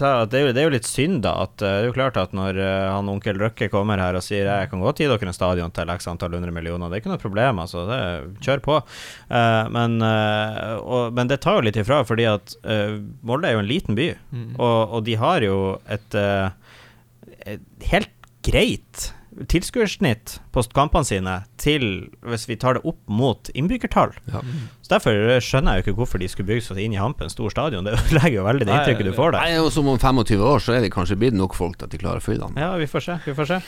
[0.00, 1.32] det, er jo, det er jo litt synd, da.
[1.44, 4.24] At eh, det er jo klart at når eh, han onkel Røkke kommer her og
[4.24, 7.04] sier jeg kan godt gi dere en stadion til x antall hundre millioner, det er
[7.04, 7.84] ikke noe problem, altså.
[7.90, 8.00] Det,
[8.44, 8.80] kjør på.
[9.30, 13.58] Uh, men, uh, og, men det tar jo litt ifra, fordi at uh, Molde er
[13.58, 14.52] jo en liten by, Mm.
[14.62, 15.56] og, og de har jo
[15.90, 16.14] et,
[17.50, 18.12] et helt
[18.46, 19.10] greit
[19.50, 21.84] tilskuersnitt på kampene sine til
[22.26, 24.14] hvis vi tar det opp mot innbyggertall.
[24.30, 24.42] Ja.
[24.90, 27.86] Derfor skjønner jeg jo ikke hvorfor de skulle bygge seg inn i Hampen stor stadion.
[27.86, 29.46] Det ødelegger jo veldig det inntrykket du får der.
[29.46, 31.94] Nei, og som om 25 år så er det kanskje blitt nok folk til at
[31.94, 32.58] de klarer å fylle den.
[32.60, 33.16] Ja, vi får se.
[33.26, 33.60] Vi får se.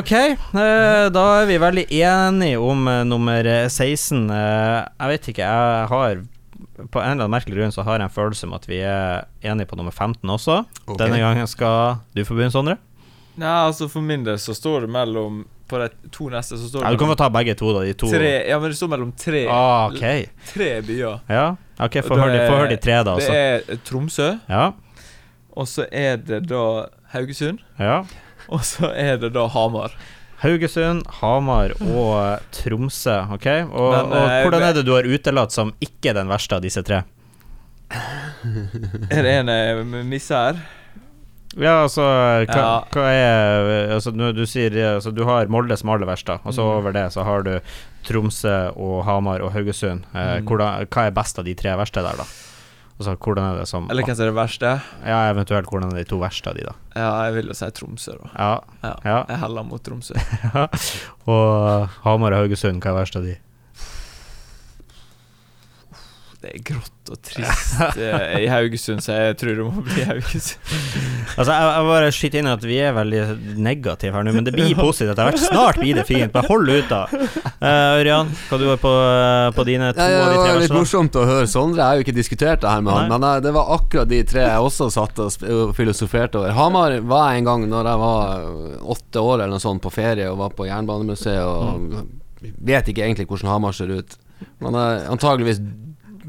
[0.00, 4.26] Ok, eh, da er vi veldig enige om eh, nummer 16.
[4.26, 6.22] Eh, jeg vet ikke, jeg har
[6.90, 9.26] på en eller annen merkelig grunn så har jeg en følelse om at vi er
[9.44, 10.62] enige på nummer 15 også.
[10.86, 11.00] Okay.
[11.02, 12.78] Denne gangen skal du få begynne, Sondre.
[13.40, 16.82] Nei, altså For min del så står det mellom På de to neste så står
[16.82, 17.84] det Ja, du kan få ta begge to, da.
[17.86, 18.10] De to.
[18.12, 20.26] tre Ja, men det står mellom tre Ah, okay.
[20.52, 21.20] Tre byer.
[21.30, 21.44] Ja,
[21.78, 23.14] ok, få høre de- det- de tre, da.
[23.16, 23.34] Det Altså.
[23.72, 24.64] er Tromsø, Ja,
[25.56, 26.64] og så er det da
[27.14, 28.02] Haugesund, ja.
[28.48, 29.94] og så er det da Hamar.
[30.42, 33.16] Haugesund, Hamar og Tromsø.
[33.34, 36.56] Ok, Og, Men, og eh, hvordan er det du har utelatt som ikke den verste
[36.56, 37.02] av disse tre?
[39.10, 40.60] Er det en jeg misser her?
[41.58, 42.02] Ja, altså
[42.46, 42.84] Hva, Ja.
[42.92, 46.76] hva er altså, Du sier altså, Du har Molde som aller verste, og så Mm.
[46.78, 47.60] over det så har du
[48.04, 50.04] Tromsø og Hamar og Haugesund.
[50.14, 50.46] Eh, Mm.
[50.46, 52.24] hvordan, hva er best av de tre verste der, da?
[53.00, 54.82] Altså, hvordan er det som Eller som er det verste?
[55.06, 56.72] Ja, eventuelt hvordan er de to verste av de, da?
[56.94, 58.28] Ja, jeg vil jo si Tromsø, da.
[58.38, 58.60] Ja.
[58.84, 59.24] Ja, Ja.
[59.28, 60.14] Jeg heller mot Tromsø.
[61.26, 63.36] Og Hamar og Haugesund, hva er verst av de?
[66.40, 70.70] Det er grått og trist eh, i Haugesund, så jeg tror det må bli Haugesund.
[71.40, 73.18] Altså, jeg, jeg bare skyter inn at vi er veldig
[73.62, 75.38] negative her nå, men det blir positivt etter hvert.
[75.44, 76.32] Snart blir det fint.
[76.34, 77.02] Bare hold ut, da.
[77.60, 80.64] Uh, Ørjan, hva du har på, eh, på dine to av de det tre var
[80.64, 81.78] litt morsomt å høre Sondre.
[81.84, 83.18] Jeg har jo ikke diskutert det her med han, Nei.
[83.20, 86.56] men det var akkurat de tre jeg også satt og filosoferte over.
[86.56, 88.48] Hamar var jeg en gang når jeg var
[88.96, 92.10] åtte år eller noe sånt på ferie og var på Jernbanemuseet og Mm.
[92.64, 94.14] vet ikke egentlig hvordan Hamar ser ut.
[94.64, 95.60] Men antageligvis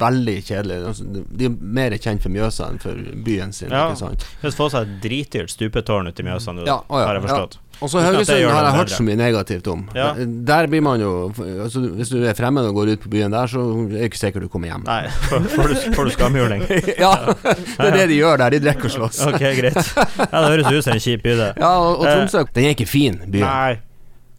[0.01, 0.77] veldig kjedelig.
[0.91, 3.69] Altså, de- er mer kjent for Mjøsa enn for byen sin.
[3.73, 3.87] Ja.
[3.91, 4.25] Ikke sant?
[4.57, 7.59] Få seg et dritdyrt stupetårn ute i Mjøsa nå, Ja, å ja, har jeg forstått.
[7.81, 9.87] Og så Haugesund har jeg hørt så mye negativt om.
[9.97, 10.11] Ja.
[10.13, 11.31] Der blir man jo
[11.63, 14.19] altså, Hvis du er fremmed og går ut på byen der, så er det ikke
[14.19, 14.83] sikkert du kommer hjem.
[14.85, 16.61] Nei, får du, får du skamhjuling.
[17.05, 18.53] ja, det er det de gjør der.
[18.53, 19.23] De drikker og slåss.
[19.31, 19.79] Ok, greit.
[19.81, 21.49] Ja, Det høres ut som en kjip by, det.
[21.57, 23.47] Ja, og, og Eh, Den er ikke fin, byen.
[23.47, 23.79] Nei,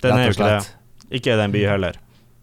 [0.07, 0.71] den er jo ikke det.
[1.19, 1.99] Ikke den byen heller.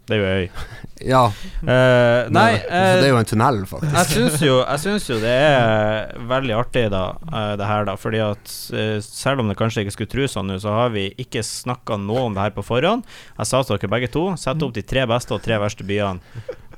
[0.10, 0.78] Det er jo ei øy.
[1.10, 1.24] Ja,
[1.60, 3.92] Uh, nei, uh, det er eh, jo en tunnel, faktisk.
[3.94, 7.96] jeg syns jo, jeg synes jo det er veldig artig, da, uh, det her, da.
[8.00, 11.10] Fordi at eh, selv om det kanskje ikke skulle tro sånn nå, så har vi
[11.20, 13.04] ikke snakka noe om det her på forhånd.
[13.36, 16.24] Jeg sa til dere begge to, sett opp de tre beste og tre verste byene.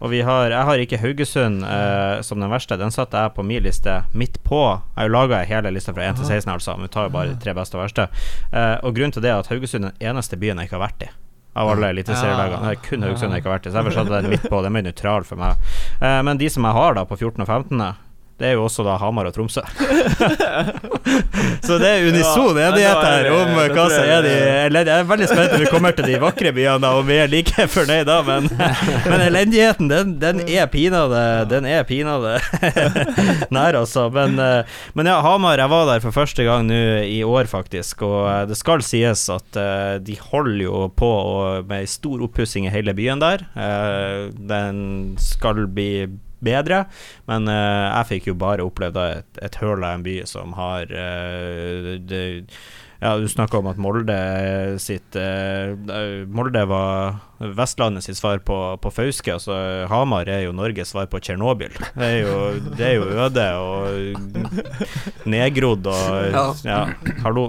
[0.02, 2.78] Og vi har, jeg har ikke Haugesund eh, som den verste.
[2.82, 4.64] Den satte jeg på min liste midt på.
[4.96, 6.74] Jeg har laga hele lista fra 1 til 16, altså.
[6.78, 8.10] Men vi tar jo bare de tre beste og verste.
[8.50, 10.88] Eh, og grunnen til det er at Haugesund er den eneste byen jeg ikke har
[10.90, 11.12] vært i.
[11.54, 12.62] Av alle eliteserielagene.
[12.64, 13.72] Det er kun Haugesund jeg ikke har vært i.
[13.74, 14.62] Så derfor satte jeg den midt på.
[14.64, 15.72] Den er nøytral for meg.
[16.00, 17.44] Eh, men de som jeg har da på 14.
[17.44, 17.84] og 15.,
[18.42, 19.64] det er jo også da Hamar og Tromsø.
[21.68, 24.32] så det er unison Ja, enighet er her om hva som er de
[24.68, 24.96] elendige.
[24.96, 27.32] Jeg er veldig spent når vi kommer til de vakre byene, da, om vi er
[27.32, 28.50] like fornøyd da, men,
[29.12, 32.38] men elendigheten, den, den er pinadø Den er pinadø
[33.52, 34.08] nær, altså.
[34.14, 38.06] Men, eh, men ja, Hamar, jeg var der for første gang nå i år, faktisk,
[38.08, 41.12] og eh, det skal sies at eh, de holder jo på
[41.68, 43.46] med med stor oppussing i hele byen der.
[44.38, 46.08] Den skal bli
[46.44, 46.86] bedre,
[47.30, 50.92] men uh, jeg fikk jo bare opplevd et, et høl av en by som har
[50.92, 52.24] uh, det,
[53.02, 54.16] ja, Du snakka om at Molde
[54.82, 55.74] sitt eh,
[56.30, 57.16] Molde var
[57.58, 59.34] Vestlandet sitt svar på, på Fauske.
[59.34, 59.56] Altså,
[59.90, 61.74] Hamar er jo Norges svar på Tsjernobyl.
[61.98, 62.12] Det
[62.78, 66.84] det er jo øde og nedgrodd og Ja,
[67.26, 67.48] hallo.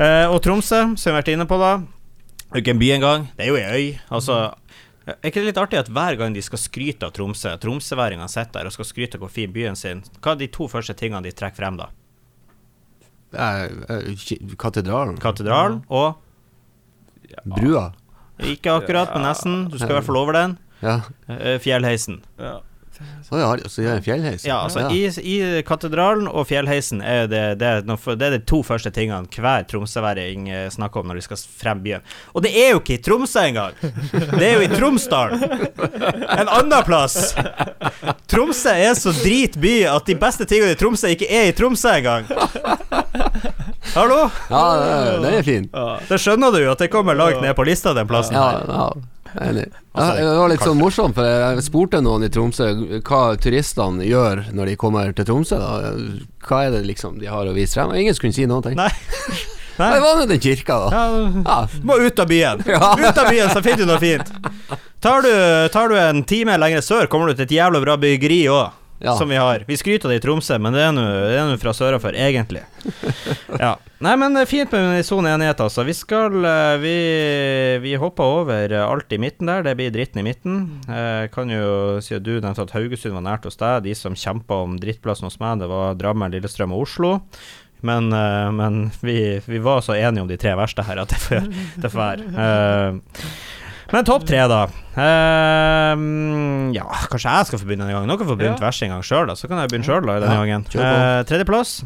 [0.00, 1.74] Eh, og Tromsø, som vi har vært inne på, da.
[1.84, 3.28] Det er jo ikke en by engang.
[3.36, 4.00] Det er jo ei øy.
[4.08, 4.38] Altså
[5.06, 8.60] er ikke det litt artig at hver gang de skal skryte av Tromsø, tromsøværingene sitter
[8.60, 11.24] der og skal skryte av hvor fin byen sin, hva er de to første tingene
[11.24, 11.88] de trekker frem, da?
[13.32, 15.16] Eh, eh, Katedralen.
[15.22, 16.18] Katedralen og
[17.44, 17.92] Brua.
[18.40, 19.62] Ikke akkurat, men nesten.
[19.70, 20.56] Du skal i hvert fall over den.
[20.80, 21.00] Ja.
[21.28, 22.22] Eh, Fjellheisen.
[22.40, 22.58] Ja.
[23.30, 24.44] Å ja, så gjør en fjellheis?
[24.44, 28.90] Ja, altså I, I katedralen og fjellheisen er det, det, det er de to første
[28.94, 32.02] tingene hver tromsøværing eh, snakker om når de skal frem byen.
[32.34, 33.78] Og det er jo ikke i Tromsø engang!
[34.10, 35.44] Det er jo i Tromsdalen!
[36.40, 37.30] En annen plass!
[38.30, 41.94] Tromsø er så drit by at de beste tingene i Tromsø ikke er i Tromsø
[42.00, 42.26] engang!
[43.94, 44.26] Hallo?
[44.50, 44.64] Ja,
[45.22, 45.70] den er fin.
[46.10, 48.36] Det skjønner du jo at det kommer langt ned på lista, den plassen.
[48.38, 48.90] Ja, ja.
[49.38, 49.66] Enig.
[49.70, 52.68] Ja, Altså, det var litt sånn morsomt, for jeg spurte noen i Tromsø
[53.06, 55.58] hva turistene gjør når de kommer til Tromsø.
[55.58, 55.92] Da.
[56.46, 57.90] Hva er det liksom de har å vise frem?
[57.98, 58.78] Ingen skulle si noen ting.
[58.78, 58.90] Nei.
[59.80, 60.88] Det var nå den kirka, da.
[60.92, 61.04] Ja,
[61.40, 61.58] Ja.
[61.72, 62.60] Du må ut av byen.
[62.68, 62.90] Ja.
[63.00, 64.28] Ut av byen, så finner du noe fint.
[65.00, 65.30] Tar du,
[65.72, 68.74] tar du en time lenger sør, kommer du til et jævla bra byggeri òg.
[69.00, 69.14] Ja.
[69.16, 69.64] Som vi har.
[69.66, 72.60] Vi skryter av det i Tromsø, men det er nå fra Søra for, egentlig.
[73.56, 73.78] Ja.
[74.00, 75.84] Nei, men er fint med unison enighet, altså.
[75.84, 76.92] Vi skal eh, Vi,
[77.84, 79.64] vi hopper over eh, alt i midten der.
[79.64, 80.60] Det blir dritten i midten.
[80.88, 83.82] Jeg kan jo si at du nevnte at Haugesund var nært hos deg.
[83.88, 87.16] De som kjempa om drittplassen hos meg, det var Drammen, Lillestrøm og Oslo.
[87.80, 91.20] Men, eh, men vi, vi var så enige om de tre verste her at det
[91.24, 92.28] får, være.
[92.36, 93.24] Eh,
[93.92, 94.64] men topp tre, da.
[94.94, 96.02] Eh,
[96.76, 98.12] ja, kanskje jeg skal få begynne denne gangen.
[98.12, 98.66] Dere får begynt Ja.
[98.68, 100.66] verst en gang sjøl, så kan jeg begynne sjøl denne Ja, gangen.
[100.74, 100.80] Uh.
[100.80, 101.84] Eh, Tredjeplass.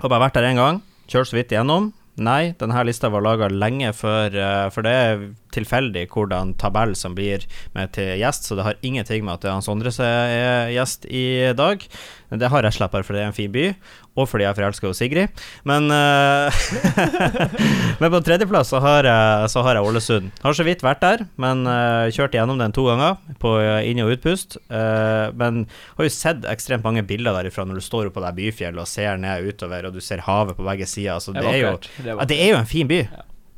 [0.00, 0.82] Har bare vært der én gang.
[1.08, 1.92] Kjørt så vidt igjennom.
[2.20, 5.22] Nei, denne lista var laga lenge før uh, For det er
[5.54, 9.48] tilfeldig hvordan tabell som blir med til gjest, så det har ingenting med at det
[9.48, 11.86] er Hans Sondre som er gjest i dag.
[12.30, 13.64] Det har jeg bare fordi det er en fin by,
[14.14, 15.42] og fordi jeg er forelska Sigrid.
[15.66, 16.60] Men eh,
[18.00, 20.30] Men på tredjeplass så har jeg, så har jeg Ålesund.
[20.44, 24.02] Har så vidt vært der, men uh, kjørt gjennom den to ganger, på eh, inn-
[24.04, 24.58] og utpust.
[24.70, 25.64] Eh, men
[25.96, 28.88] har jo sett ekstremt mange bilder derifra når du står oppå på det byfjellet og
[28.90, 31.16] ser ned utover, og du ser havet på begge sider.
[31.16, 31.74] Altså, det, er jo.
[31.96, 33.02] Det er ja, det er jo en fin by.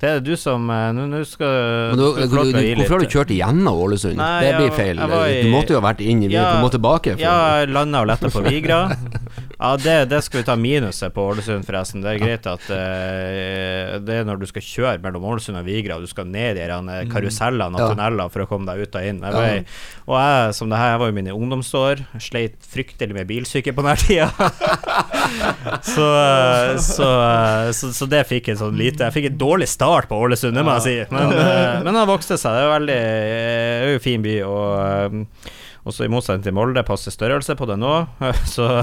[0.03, 3.77] Det er du som eh, Nå skal du, du, du, hvorfor har du kjørt igjennom
[3.85, 4.17] Ålesund?
[4.19, 4.99] Nei, det blir feil.
[4.99, 7.15] i- Du måtte jo ha vært inn Du må tilbake.
[7.15, 8.81] For, Ja, landa og letta på Vigra.
[9.63, 12.03] Ja, det, det skal vi ta minuset på Ålesund, forresten.
[12.03, 16.01] Det er greit at uh, det er når du skal kjøre mellom Ålesund og Vigra,
[16.03, 17.85] du skal ned i de karusellene og Mm.
[17.85, 17.91] Ja.
[17.95, 19.21] tunnelene for å komme deg ut og inn.
[19.23, 19.63] Jeg Ja.
[20.11, 23.87] og jeg, som det her, jeg var jo mine ungdomsår, sleit fryktelig med bilsyke på
[23.87, 24.29] denne tida.
[25.95, 29.69] så, eh, så, eh, så, så det fikk en sånn lite Jeg fikk en dårlig
[29.71, 31.15] start på Ålesund, det må jeg si.
[31.15, 32.51] Men, eh, men han vokste seg.
[32.59, 34.37] Det er veldig eh, det er jo en fin by.
[34.43, 35.23] Og
[35.83, 38.07] eh, også i motsetning til Molde passer størrelse på det nå,
[38.55, 38.83] så,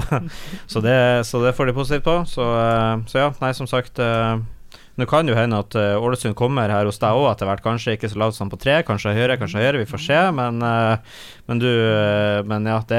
[0.66, 2.20] så, det, så det får de positivt på.
[2.28, 3.98] Så, eh, så ja, nei, som sagt.
[3.98, 4.38] eh,
[4.98, 7.62] Nå kan jo hende at eh, Ålesund kommer her hos deg òg etter hvert.
[7.64, 9.78] Kanskje ikke så lavt som på tre, kanskje høyere, kanskje høyere.
[9.80, 10.18] Vi får se.
[10.36, 12.98] Men, eh, men du eh, Men ja, det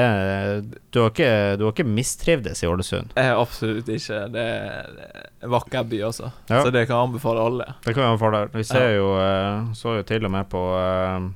[0.90, 1.28] Du har ikke,
[1.60, 3.12] du har ikke mistrivdes i Ålesund.
[3.20, 4.18] Er absolutt ikke.
[4.34, 4.90] Det er
[5.44, 6.32] en vakker by, altså.
[6.50, 6.64] Ja.
[6.64, 7.68] Så det kan jeg anbefale alle.
[7.84, 8.42] Det kan jeg anbefale.
[8.56, 11.30] Vi ser jo eh, Så jo til og med på eh,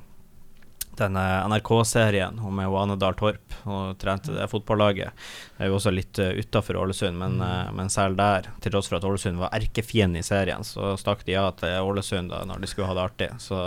[0.99, 5.11] denne NRK-serien om Johanne Dahl Torp og trente det fotballaget.
[5.57, 8.87] Det er jo også litt uh, utafor Ålesund, men, eh, men selv der, til tross
[8.89, 12.63] for at Ålesund var erkefiende i serien, så stakk de ja til Ålesund da når
[12.63, 13.29] de skulle ha det artig.
[13.43, 13.59] Så,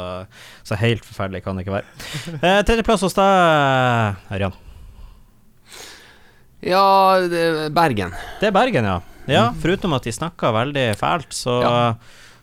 [0.66, 2.00] så helt forferdelig kan det ikke være.
[2.46, 4.54] Eh, Tredjeplass hos deg, Ørjan.
[6.64, 6.84] Ja,
[7.30, 8.12] det er Bergen.
[8.40, 8.98] Det er Bergen, ja.
[9.30, 11.94] Ja, Foruten at de snakka veldig fælt, så, Ja.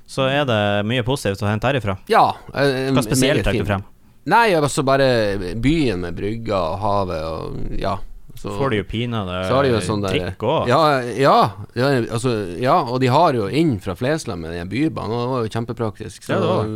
[0.08, 1.98] så er det mye positivt å hente herifra.
[2.10, 2.24] Ja.
[2.54, 3.84] eh, Hva spesielt trekker du frem?
[4.28, 7.98] Nei, altså bare byen med brygga og havet og Ja.
[8.38, 10.68] Så Får de jo pinadø har sånn trikk òg.
[10.70, 11.38] ja, ja,
[11.74, 15.32] ja, altså, ja, og de har jo inn fra Flesland med den bybanen, og det
[15.32, 16.22] var jo kjempepraktisk.
[16.22, 16.70] Så, Ja, det var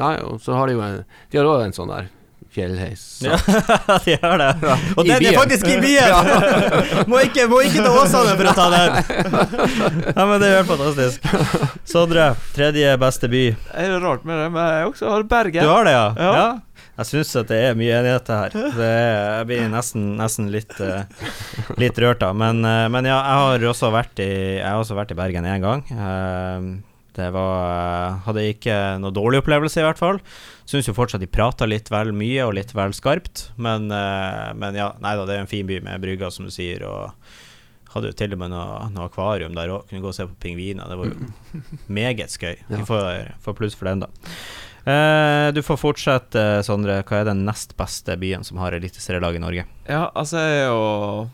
[0.00, 2.08] Nei, og så har de jo en De har òg en sånn der
[2.52, 3.02] fjellheis.
[3.24, 3.36] Ja,
[4.04, 4.48] de gjør det.
[4.96, 6.32] Og den er faktisk i byen!
[7.10, 8.98] må, ikke, må ikke til Åsane for å ta den!
[10.12, 11.28] Ja, men det er helt fantastisk.
[11.88, 13.46] Sondre, tredje beste by.
[13.72, 15.64] Er det rart med det, men jeg også har Bergen.
[15.64, 16.06] Du har det, ja?
[16.16, 16.44] Ja.
[17.02, 18.54] Jeg syns at det er mye enighet her.
[18.54, 21.02] Det er, jeg blir nesten, nesten litt, uh,
[21.82, 22.36] litt rørt av.
[22.38, 25.48] Men, uh, men ja, jeg har også vært i, jeg har også vært i Bergen
[25.50, 25.82] én gang.
[25.90, 26.78] Uh,
[27.18, 30.22] det var Hadde ikke noe dårlig opplevelse, i hvert fall.
[30.70, 33.48] Syns jo fortsatt de prata litt vel mye og litt vel skarpt.
[33.60, 36.86] Men, men ja, nei da, det er en fin by med brygga, som du sier.
[36.88, 37.10] Og
[37.92, 39.84] hadde jo til og med noe, noe akvarium der òg.
[39.90, 40.88] Kunne gå og se på pingviner.
[40.88, 41.58] Det var jo
[42.00, 42.54] meget skøy.
[42.70, 44.30] Vi får, får pluss for den, da.
[44.84, 47.02] Eh, du får fortsette, Sondre.
[47.06, 49.64] Hva er den nest beste byen som har eliteserielag i Norge?
[49.88, 51.30] Ja, altså jeg er jo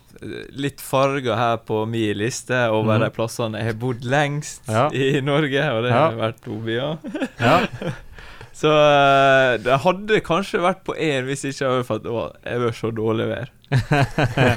[0.58, 3.04] litt farga her på min liste over Mhm.
[3.06, 4.88] de plassene jeg har bodd lengst Ja.
[4.92, 6.10] i Norge, og det Ja.
[6.10, 6.98] har vært to byer.
[7.40, 7.66] Ja.
[8.58, 12.58] Så eh, det hadde kanskje vært på én hvis ikke jeg hadde fått å, jeg
[12.60, 13.48] var så dårlig vær.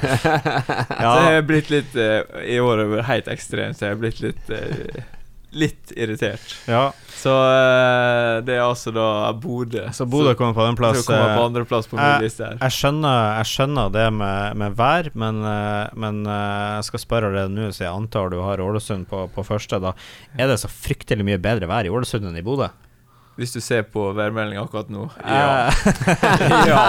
[0.02, 4.02] Så jeg er blitt litt eh, I år har vært helt ekstremt, så jeg er
[4.02, 5.04] blitt litt eh,
[5.52, 6.54] Litt irritert.
[6.70, 6.92] ja.
[7.22, 9.84] Så eh, det er altså da Bodø.
[9.94, 11.04] Så Bodø kommer på den plass.
[11.06, 12.32] På eh, andreplass på jeg.
[12.40, 17.54] Jeg skjønner, jeg skjønner det med, med vær, men, eh, men jeg skal spørre allerede
[17.54, 19.82] nå, så jeg antar du har Ålesund på, på første.
[19.84, 19.94] da
[20.40, 22.72] Er det så fryktelig mye bedre vær i Ålesund enn i Bodø?
[23.40, 25.06] Hvis du ser på værmeldinga akkurat nå.
[25.24, 25.72] Ja.
[26.68, 26.82] ja.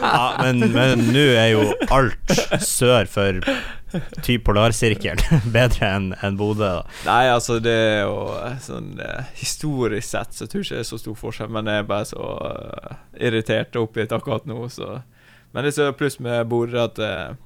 [0.00, 2.32] ja men men nå er jo alt
[2.64, 3.42] sør for
[4.24, 6.70] typ polarsirkelen bedre enn en Bodø.
[7.06, 10.84] Nei, altså det er jo eh, sånn eh, Historisk sett så tror jeg ikke det
[10.84, 12.96] er så stor forskjell, men jeg er bare så eh,
[13.28, 15.00] irritert og oppgitt akkurat nå, så
[15.54, 17.36] Men det som er pluss med Bodø, at eh,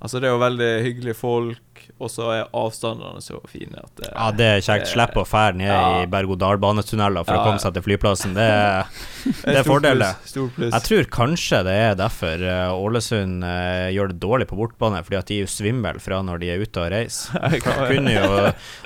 [0.00, 4.08] Altså, det er jo veldig hyggelige folk, og så er avstandene så fine at det,
[4.12, 4.90] Ja, det er kjekt.
[4.92, 6.02] Slipp å fære ned Ja.
[6.02, 8.34] i berg-og-dal-banetunneler for Ja, å komme seg til flyplassen.
[8.36, 8.46] Det
[9.44, 10.10] det er stor fordel, det.
[10.20, 10.50] pluss, Stor.
[10.70, 15.18] Jeg tror kanskje det er derfor eh, Ålesund eh, gjør det dårlig på bortbane, fordi
[15.20, 17.58] at de er jo svimle fra når de er ute og reiser.
[17.90, 18.30] Kunne jo,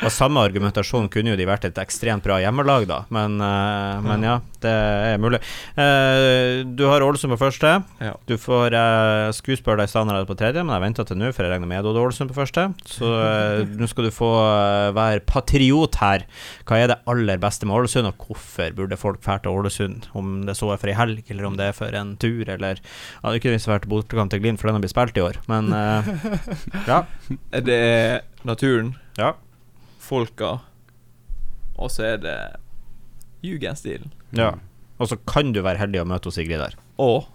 [0.05, 4.25] og samme argumentasjon kunne jo de vært et ekstremt bra hjemmelag, da, men, eh, men
[4.27, 5.41] ja, det er mulig.
[6.75, 7.75] Du har Ålesund på første.
[8.01, 8.15] Ja.
[8.29, 8.75] Du får
[9.37, 9.91] skulle deg
[10.25, 12.39] er på tredje, men jeg venter til nå, for jeg regner med Odd Ålesund på
[12.39, 12.67] første.
[12.95, 16.25] Så uh, nå skal du få uh, være patriot her.
[16.69, 20.09] Hva er det aller beste med Ålesund, og hvorfor burde folk dra til Ålesund?
[20.17, 22.79] Om det så er for ei helg, eller om det er for en tur, eller
[22.81, 25.41] Ja, det kunne visst vært bortekamp til Glimt, for den har blitt spilt i år,
[25.51, 26.13] men eh,
[26.89, 27.03] ja.
[27.71, 29.33] Det er naturen, Ja.
[30.05, 30.59] folka,
[31.79, 32.39] og så er det
[33.45, 34.13] jugendstilen.
[34.37, 34.53] ja.
[35.03, 37.27] Og så kan du være heldig å møte Sigrid der, Og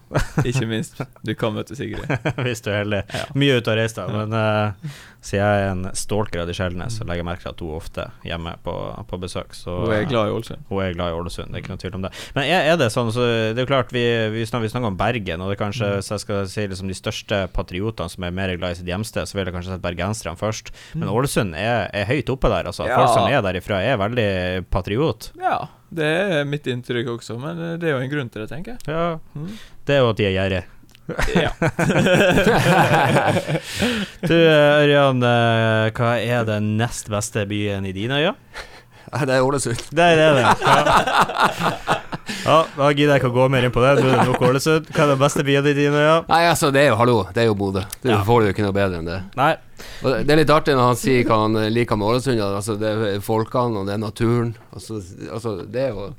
[0.47, 2.07] ikke minst, du kan møte Sigrid.
[2.45, 3.01] hvis du er heldig.
[3.11, 3.25] Ja.
[3.35, 6.87] Mye ute og reist, da, men uh, siden jeg er en stalker av de sjeldne,
[6.93, 8.75] så legger jeg merke til at hun ofte er hjemme på,
[9.09, 9.51] på besøk.
[9.57, 10.63] Så, Hun er glad i Ålesund.
[10.69, 12.13] Hun er glad i Ålesund, det er ikke noe tvil om det.
[12.37, 14.05] Men er, er det sånn, så det er jo klart, vi,
[14.37, 16.93] vi, snakker, vi snakker om Bergen, og det er kanskje, hvis jeg skal si liksom
[16.93, 19.83] de største patriotene som er mer glad i sitt hjemsted, så vil jeg kanskje sette
[19.83, 20.71] bergenserne først.
[20.95, 22.87] Men Ålesund er, er høyt oppe der, altså.
[22.87, 23.03] Ja.
[23.03, 24.29] Folk som er derifra, er veldig
[24.71, 25.33] patriot.
[25.43, 28.71] Ja, det er mitt inntrykk også, men det er jo en grunn til det, tenker
[28.75, 28.81] jeg.
[28.93, 29.49] Ja, Mm.
[29.85, 30.63] det er jo at de er gjerrige.
[31.33, 31.49] Ja.
[34.29, 38.35] Du, Ørjan, eh, hva er den nest beste byen i dine øyne?
[39.09, 39.81] Nei, det er Ålesund.
[39.97, 40.45] Der er det.
[40.69, 40.85] Ja.
[42.45, 43.91] Ja, da gidder jeg ikke å gå mer inn på det.
[44.03, 44.89] Nå er det nok Ålesund.
[44.93, 46.19] Hva er den beste byen i dine øyne?
[46.29, 47.83] Nei, altså, det er jo hallo, det er jo Bodø.
[48.03, 48.21] Du Ja.
[48.23, 49.19] får det jo ikke noe bedre enn det.
[49.39, 49.51] Nei.
[50.03, 52.41] Og det er litt artig når han sier hva han liker med Ålesund.
[52.41, 54.55] Altså, det er folkene, og det er naturen.
[54.73, 56.09] Altså, altså det er jo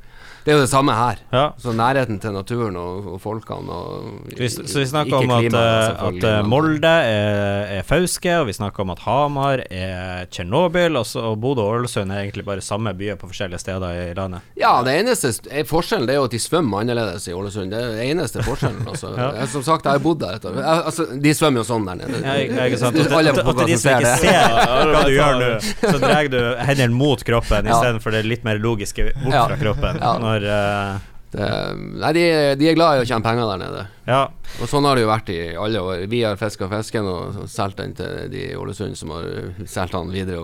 [0.45, 1.19] Det er jo det samme her.
[1.35, 1.45] Ja.
[1.61, 6.05] Så nærheten til naturen og, og folkene og Vi, så vi snakker om at, eh,
[6.09, 11.05] at eh, Molde er, er Fauske, og vi snakker om at Hamar er Tsjernobyl, og,
[11.07, 14.41] så- og Bodø og Ålesund er egentlig bare samme byer på forskjellige steder i landet.
[14.61, 17.71] Ja, det eneste er forskjellen det er jo at de svømmer annerledes i Ålesund.
[17.75, 18.87] Det er det eneste forskjellen.
[18.89, 19.13] Altså.
[19.41, 20.39] jeg, som sagt, jeg har bodd der.
[20.41, 22.23] Jeg, altså, de svømmer jo sånn der nede.
[22.25, 22.97] Ja, ikke ikke sant?
[23.05, 24.57] Og Alle og til, de som ikke ser
[24.95, 25.51] hva du gjør nå,
[25.85, 27.77] så drar du hendene mot kroppen Ja.
[27.77, 30.01] istedenfor det litt mer logiske bort fra kroppen.
[30.01, 30.17] Ja.
[30.31, 31.07] Når uh...
[31.31, 31.47] Det,
[31.95, 32.23] nei, de,
[32.59, 33.83] de er glad i å tjene penger der nede.
[34.11, 34.25] Ja.
[34.59, 36.03] Og sånn har det jo vært i alle år.
[36.11, 39.29] Vi har fiska fisken og solgt den til de i Ålesund som har
[39.71, 40.43] solgt den videre.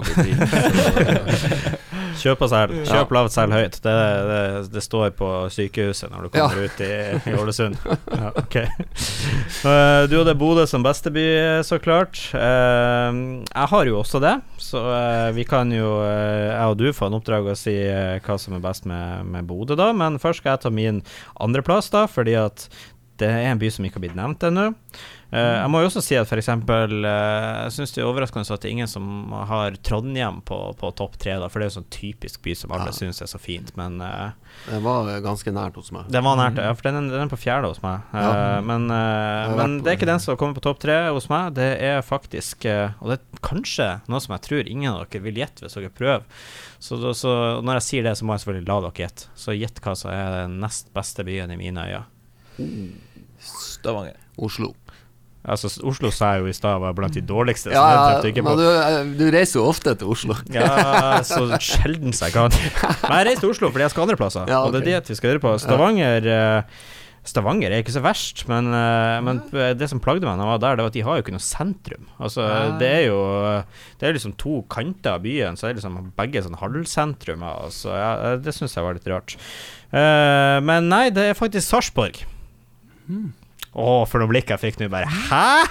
[2.20, 2.80] Kjøp og selg.
[2.88, 3.78] Kjøp lavt, selg høyt.
[3.84, 3.94] Det,
[4.30, 4.40] det,
[4.72, 6.90] det står på sykehuset når du kommer ut i,
[7.30, 7.78] i Ålesund.
[8.12, 8.66] Ja, okay.
[8.76, 12.20] Eh, du hadde Bodø som beste by, eh, så klart.
[12.36, 14.82] Eh, jeg har jo også det, så
[15.36, 18.88] vi kan jo, jeg og du, få en oppdrag å si hva som er best
[18.88, 19.92] med, med Bodø, da.
[19.96, 21.02] Men først skal jeg ta min
[21.42, 22.68] andreplass, da, fordi at
[23.20, 24.70] det er en by som ikke har blitt nevnt ennå.
[25.36, 26.48] Eh, jeg må jo også si at f.eks.
[26.48, 26.94] Uh,
[27.66, 31.18] jeg syns det er overraskende at det er ingen som har Trondheim på, på topp
[31.20, 32.96] tre, da, for det er jo sånn typisk by som alle Ja.
[32.96, 34.30] syns er så fint, men uh,
[34.70, 36.08] Det var uh, ganske nært hos meg.
[36.12, 38.00] den var nært, ja, for den, den er på fjerde hos meg.
[38.14, 38.60] Uh, Ja.
[38.64, 41.52] men eh, men det er ikke den som kommer på topp tre hos meg.
[41.58, 45.22] Det er faktisk eh, Og det er kanskje noe som jeg tror ingen av dere
[45.26, 46.24] vil gjette hvis dere prøver.
[46.78, 47.32] Så, så
[47.64, 49.28] når jeg sier det, så må jeg selvfølgelig la dere gjette.
[49.38, 52.04] Så gjett hva som er den nest beste byen i mine øyne.
[53.40, 54.16] Stavanger.
[54.36, 54.74] Oslo.
[55.46, 57.70] Altså, Oslo sa jeg jo i stad var blant de dårligste.
[57.70, 58.66] Ja, men du,
[59.20, 60.34] du reiser jo ofte til Oslo.
[60.56, 62.50] Ja, så sjelden jeg kan.
[62.50, 65.14] Men jeg reiser til Oslo fordi jeg skal andre plasser, Ja, og det er det
[65.14, 65.52] vi skal gjøre på.
[65.62, 66.78] Stavanger eh,
[67.26, 69.40] Stavanger er ikke så verst, men, eh, men
[69.78, 71.34] det som plagde meg da jeg var der, det var at de har jo ikke
[71.34, 72.04] noe sentrum.
[72.22, 72.44] Altså,
[72.80, 73.18] det er jo
[73.98, 77.42] Det er liksom to kanter av byen, så er det liksom begge sånn halvsentrum.
[77.46, 79.38] Altså, ja, det syns jeg var litt rart.
[79.90, 82.22] Uh, men nei, det er faktisk Sarpsborg.
[83.76, 85.66] Å, for noe blikk jeg fikk nå, bare Hæ?!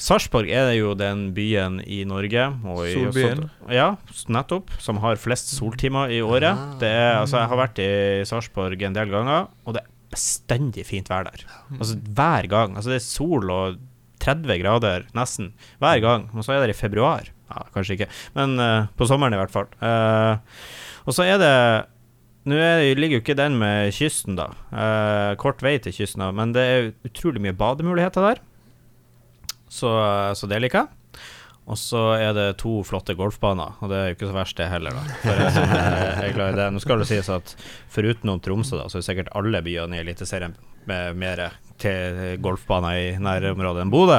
[0.00, 3.42] Sarpsborg er jo den byen i Norge og i, Solbyen.
[3.68, 3.90] Ja,
[4.32, 4.72] nettopp.
[4.80, 6.56] Som har flest soltimer i året.
[6.80, 7.90] Det er, altså, jeg har vært i
[8.28, 11.44] Sarpsborg en del ganger, og det er bestandig fint vær der.
[11.76, 12.78] Altså hver gang.
[12.78, 13.82] Altså, det er sol og
[14.24, 16.30] 30 grader nesten hver gang.
[16.32, 17.28] Og så er det i februar.
[17.50, 19.68] Ja, kanskje ikke, men uh, på sommeren i hvert fall.
[19.82, 20.38] Uh,
[21.04, 21.54] og så er det
[22.48, 24.48] nå er, ligger jo ikke den med kysten, da.
[24.72, 28.40] Eh, kort vei til kysten, da, men det er utrolig mye bademuligheter der.
[29.70, 29.90] Så,
[30.38, 30.96] så det liker jeg.
[31.70, 34.70] Og så er det to flotte golfbaner, og det er jo ikke så verst, det
[34.72, 35.18] heller, da.
[35.22, 36.68] For jeg som er, glad i det.
[36.74, 37.52] Nå skal det sies at
[37.92, 40.56] forutenom Tromsø, da, så er sikkert alle byene i Eliteserien
[40.90, 41.44] med mer
[42.42, 44.18] golfbaner i nærområdet enn Bodø.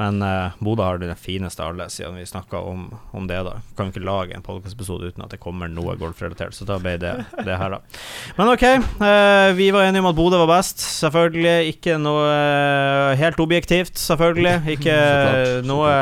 [0.00, 3.58] Men uh, Bodø har den fineste av alle, siden vi snakka om, om det, da.
[3.78, 7.14] Kan ikke lage en podkastepisode uten at det kommer noe golfrelatert, så da ble det
[7.44, 8.02] det her, da.
[8.38, 8.66] Men ok,
[9.00, 10.82] uh, vi var enige om at Bodø var best.
[11.04, 14.76] Selvfølgelig ikke noe uh, helt objektivt, selvfølgelig.
[14.76, 14.98] Ikke
[15.70, 15.94] noe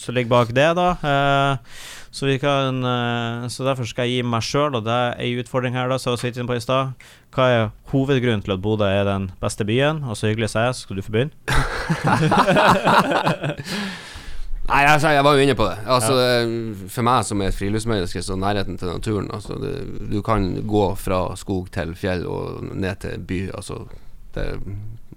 [0.00, 0.92] som ligger bak det, da.
[2.12, 5.16] Eh, så vi kan eh, Så derfor skal jeg gi meg sjøl, og det er
[5.24, 6.92] ei utfordring her, da, så jeg var på i stad.
[7.32, 10.02] Hva er hovedgrunnen til at Bodø er den beste byen?
[10.04, 11.32] Og så hyggelig å jeg, så skal du få begynne.
[14.62, 15.78] Nei, altså, jeg var jo inne på det.
[15.90, 16.42] Altså, ja.
[16.92, 19.72] For meg som er et friluftsmenneske, så nærheten til naturen altså, det,
[20.12, 23.40] Du kan gå fra skog til fjell og ned til by.
[23.58, 23.80] Altså,
[24.36, 24.60] det er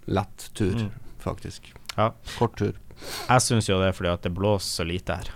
[0.07, 0.89] lett tur, Mm.
[1.19, 1.73] faktisk.
[1.97, 2.09] Ja.
[2.37, 2.73] Kort tur.
[3.29, 5.29] Jeg syns jo det er fordi at det blåser så lite her.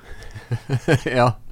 [1.19, 1.29] ja.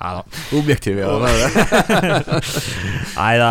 [0.00, 0.22] Nei da.
[0.56, 1.10] Objektiv, ja.
[1.20, 2.30] det er.
[3.20, 3.50] Nei da,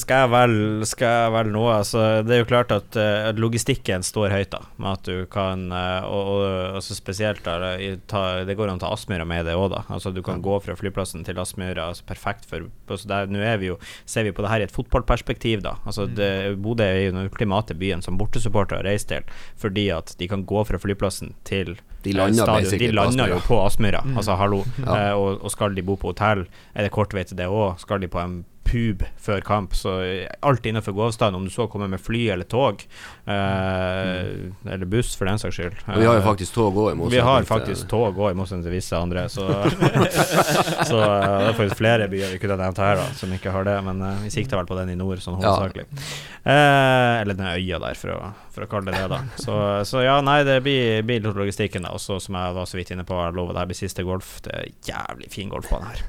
[0.00, 0.54] skal jeg vel
[0.88, 4.50] Skal jeg vel nå altså, Det er jo klart at, eh, at logistikken står høyt,
[4.52, 4.60] da.
[4.76, 8.80] Med at du kan eh, Og, og altså spesielt da, i- ta, Det går an
[8.80, 9.82] å ta Aspmyra med det òg, da.
[9.92, 11.88] Altså Du kan gå fra flyplassen til Aspmyra.
[11.92, 14.74] Altså, perfekt for altså, Nå er vi jo Ser vi på det her i et
[14.76, 15.76] fotballperspektiv, da.
[15.88, 16.30] Altså det,
[16.62, 20.62] Bodø er jo den ultimate byen som bortesupportere reiser til, fordi at de kan gå
[20.68, 22.78] fra flyplassen til De eh, lander stadion.
[22.82, 23.40] De lander Aspmyra.
[23.46, 24.62] på Aspmyra, altså hallo.
[24.82, 24.96] Ja.
[24.98, 27.78] Eh, og, og skal de bo på hotell, er det kort vei til det òg.
[27.78, 29.98] Skal de på en pub før kamp, så
[30.40, 32.84] alt innenfor gåavstand, om du så kommer med fly eller tog,
[33.26, 34.32] eh,
[34.64, 35.76] eller buss for den saks skyld.
[35.86, 38.38] Og vi har jo Eh, faktisk tog òg, i vi har faktisk tog òg, i
[38.38, 39.26] motsetning til visse andre.
[39.32, 39.46] Så,
[40.90, 43.66] så eh, det er faktisk flere byer vi kunne nevnt her da som ikke har
[43.68, 43.76] det.
[43.86, 45.56] Men eh, vi sikter vel på den i nord, sånn Ja.
[45.72, 49.08] Eh, eller den øya der, for å, for å kalle det det.
[49.12, 49.56] da Så,
[49.88, 51.86] så ja, nei, det blir, blir logistikken.
[51.86, 54.06] da Også som jeg var så vidt inne på, jeg lover det her blir siste
[54.06, 54.36] golf.
[54.46, 56.06] Det er jævlig fin golfbane her.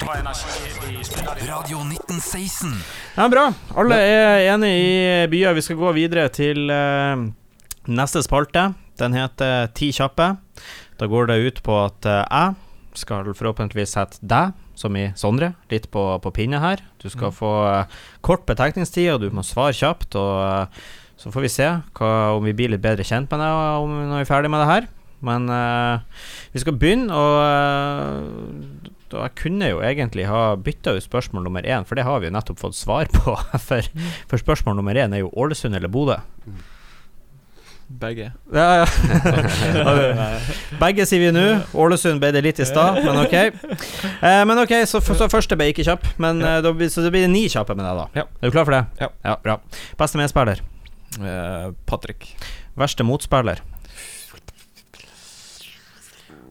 [0.00, 2.72] Radio 1916.
[3.16, 3.50] Ja, bra.
[3.76, 5.52] Alle er enige i byer.
[5.58, 7.26] Vi skal gå videre til uh,
[7.90, 8.70] neste spalte.
[9.00, 10.30] Den heter Ti kjappe.
[11.00, 15.54] Da går det ut på at eh, jeg skal forhåpentligvis sette deg, som i Sondre,
[15.72, 16.82] litt på, på pinne her.
[17.00, 17.36] Du skal Mm.
[17.38, 17.84] få eh,
[18.20, 20.16] kort betenkningstid, og du må svare kjapt.
[20.20, 20.68] Og
[21.16, 24.16] så får vi se hva, om vi blir litt bedre kjent med deg om når
[24.20, 24.88] vi er ferdig med det her.
[25.20, 26.00] Men uh,
[26.52, 31.66] vi skal begynne, og eh, da jeg kunne jo egentlig ha bytta ut spørsmål nummer
[31.66, 33.36] én, for det har vi jo nettopp fått svar på.
[33.70, 33.86] For,
[34.30, 36.16] for spørsmål nummer én er jo Ålesund eller Bodø.
[37.90, 38.28] Begge.
[38.54, 40.26] Ja, ja.
[40.78, 41.42] Begge sier vi nå.
[41.74, 43.34] Ålesund ble det litt i stad, men ok.
[43.34, 46.06] Eh, men ok, så, så første ble ikke kjapp.
[46.22, 46.60] Men, ja.
[46.62, 48.22] da, så det blir ni kjappe med deg, da.
[48.22, 48.26] Ja.
[48.38, 48.84] Er du klar for det?
[49.02, 49.34] Ja.
[49.42, 49.58] Bra.
[49.98, 50.62] Beste medspiller?
[51.18, 52.30] Eh, Patrick.
[52.78, 53.64] Verste motspiller?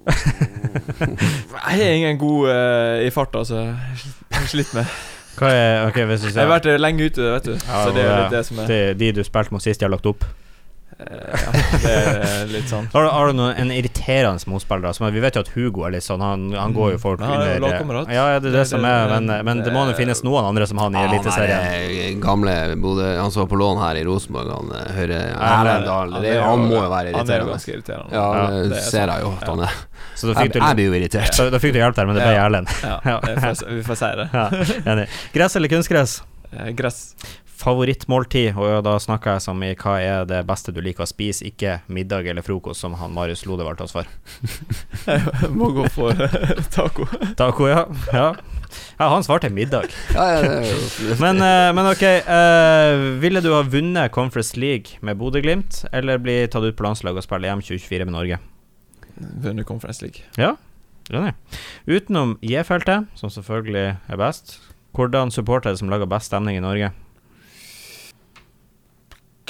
[0.10, 3.62] Jeg er ingen god uh, i farta, altså.
[3.62, 4.86] Jeg har slitt med
[5.40, 7.54] Hva er okay, Jeg har vært lenge ute, vet du.
[7.56, 9.88] Ja, så det er litt det som er det, De du spilte mot sist, de
[9.88, 10.26] har lagt opp?
[11.00, 11.52] Eh, Ja,
[11.84, 12.88] det er litt sånn.
[12.94, 14.84] Har du, har du noen, en irriterende motspiller?
[14.90, 14.92] da?
[14.94, 17.26] Som, vi vet jo at Hugo er litt sånn Han, han går jo folk Mm.
[17.30, 18.12] Han er under lagkamerat.
[18.14, 20.46] Ja, ja, det er det, Det- som er Men, men det må jo finnes noen
[20.52, 21.60] andre som han i han Eliteserien.
[21.60, 26.14] er gamle Bodø Han som var på lån her i Rosenborg, han eh, Høyre Erlendal.
[26.20, 27.52] Han Han må jo være Han er irriterende.
[27.56, 28.12] ganske irriterende.
[28.14, 29.78] Ja, det er ser jeg jo at han er.
[30.20, 31.34] Så da Jeg, fikk du, jeg blir jo irritert.
[31.36, 32.36] så, da fikk du hjelp der, men det ble.
[32.44, 32.68] Erlend.
[32.84, 33.20] Ja, Ja.
[33.24, 34.26] jeg får, vi får si det.
[34.34, 34.48] Ja,
[34.94, 35.06] enig.
[35.34, 36.22] Gress eller kunstgress?
[36.52, 37.16] Eh, Gress.
[37.60, 41.44] Favorittmåltid, og da snakker jeg som i hva er det beste du liker å spise,
[41.50, 44.08] ikke middag eller frokost, som han Marius Lode valgte oss for.
[45.04, 47.08] Jeg må gå for eh, taco.
[47.40, 47.82] Taco, ja.
[48.16, 48.30] ja.
[48.96, 49.92] Ja, han svarte middag.
[51.24, 56.38] Men, eh, men ok, eh, ville du ha vunnet Conference League med Bodø-Glimt, eller bli
[56.48, 58.40] tatt ut på landslaget og spille EM 2024 med Norge?
[59.44, 60.24] Vunnet Conference League.
[60.40, 60.54] Ja,
[61.12, 61.36] enig.
[61.90, 64.60] Utenom J-feltet, som selvfølgelig er best,
[64.96, 66.94] hvordan supportere som lager best stemning i Norge?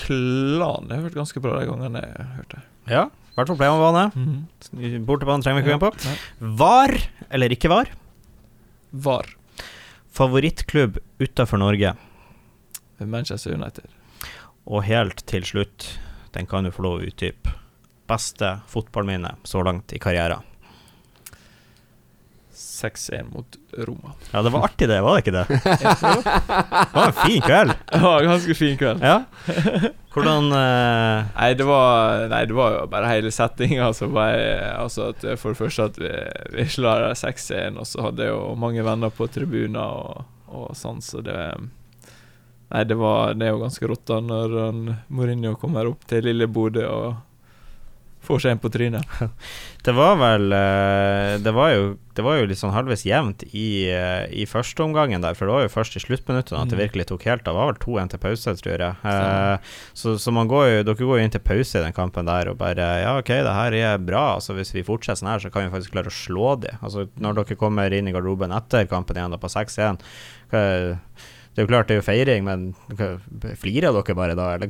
[0.10, 2.62] Klan det har vært ganske bra de gangene jeg hørte.
[2.90, 4.06] Ja, i hvert fall på hjemmebane.
[4.18, 5.04] Mhm.
[5.06, 5.92] Bortebane trenger vi ikke gå inn på.
[6.10, 6.56] Nei.
[6.64, 6.96] Var,
[7.30, 7.92] eller ikke var,
[8.92, 9.36] Var
[10.18, 11.94] favorittklubb utafor Norge?
[13.00, 13.86] Manchester United.
[14.68, 15.86] Og helt til slutt,
[16.36, 17.54] den kan du få lov å utdype.
[18.10, 20.44] Beste fotballminne så langt i karrieren.
[22.60, 24.12] 6-1 mot Roma.
[24.32, 25.46] Ja, det var artig det, var det ikke det?
[26.90, 27.74] Det var en fin kveld.
[27.92, 29.04] Ja, ganske fin kveld.
[29.04, 29.24] Ja.
[30.14, 31.30] Hvordan uh...
[31.36, 33.88] Nei, det var Nei, det var jo bare hele settinga.
[33.88, 36.12] Altså, altså for det første at vi,
[36.58, 41.04] vi slår 6-1, og så hadde jeg jo mange venner på tribuner og, og sånn,
[41.06, 41.40] så det
[42.70, 44.60] Nei, det var Det er jo ganske rått da når
[45.08, 47.08] Mourinho kommer opp til lille Bodø og
[48.30, 49.18] får seg en på trynet.
[49.86, 53.88] Det var vel eh, Det var jo, det var jo litt sånn halvveis jevnt i,
[53.88, 56.82] eh, i første omgangen der, for det var jo først i sluttminuttene at det Mm.
[56.84, 57.56] virkelig tok helt av.
[57.56, 58.98] Det var vel 2-1 til pause, tror jeg.
[59.08, 62.28] Eh, så, så man går jo, dere går jo inn til pause i den kampen
[62.28, 64.26] der og bare Ja, OK, det her er bra.
[64.36, 66.76] Altså Hvis vi fortsetter sånn her, så kan vi faktisk klare å slå dem.
[66.84, 70.04] Altså Når dere kommer inn i garderoben etter kampen igjen, da på 6-1
[70.52, 70.64] hva
[71.56, 72.68] det er jo klart det er jo feiring, men
[73.60, 74.70] flirer dere bare da, eller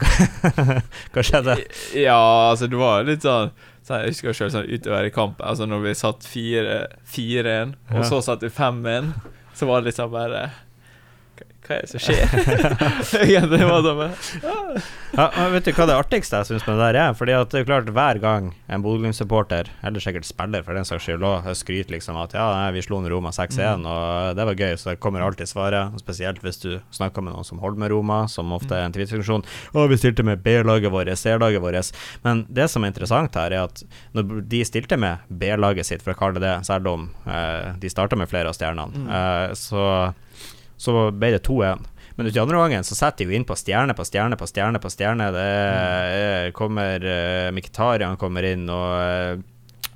[1.14, 1.58] hva, skjedde?
[2.00, 2.18] Ja,
[2.52, 3.52] altså det var litt sånn
[3.86, 8.04] så Jeg husker selv sånn utover i kampen Altså når vi satt 4-1 Og Ja.
[8.06, 9.08] så satt vi 5-1
[9.58, 10.44] Så var det liksom bare
[11.64, 12.26] Hva, er det som skjer?
[13.24, 14.82] Egentlig var det bare
[15.16, 17.16] Ja, vet du hva det artigste jeg syns med det der er?
[17.16, 21.08] Fordi at det er klart hver gang en Bodø-Glimt-supporter, eller sikkert spiller for den saks
[21.08, 21.24] skyld
[21.58, 24.92] skryter liksom at ja, nei, vi slo ned Roma 6-1, og det var gøy, så
[24.92, 25.96] det kommer alltid svaret.
[26.04, 29.46] Spesielt hvis du snakker med noen som holder med Roma, som ofte er en tvilfunksjon.
[29.74, 31.92] Å, vi stilte med B-laget vårt, C-laget vårt.
[32.28, 33.84] Men det som er interessant her, er at
[34.18, 37.92] når de stilte med B-laget sitt, for å kalle det det, selv om eh, de
[37.92, 39.86] starta med flere av stjernene, eh, så,
[40.80, 41.88] så ble det 2-1.
[42.16, 44.80] Men uti andre gangen så setter de jo inn på stjerne på stjerne på stjerne
[44.84, 45.30] på stjerne.
[45.36, 49.44] Det er, kommer uh, Mkhitaryan kommer inn, og eh,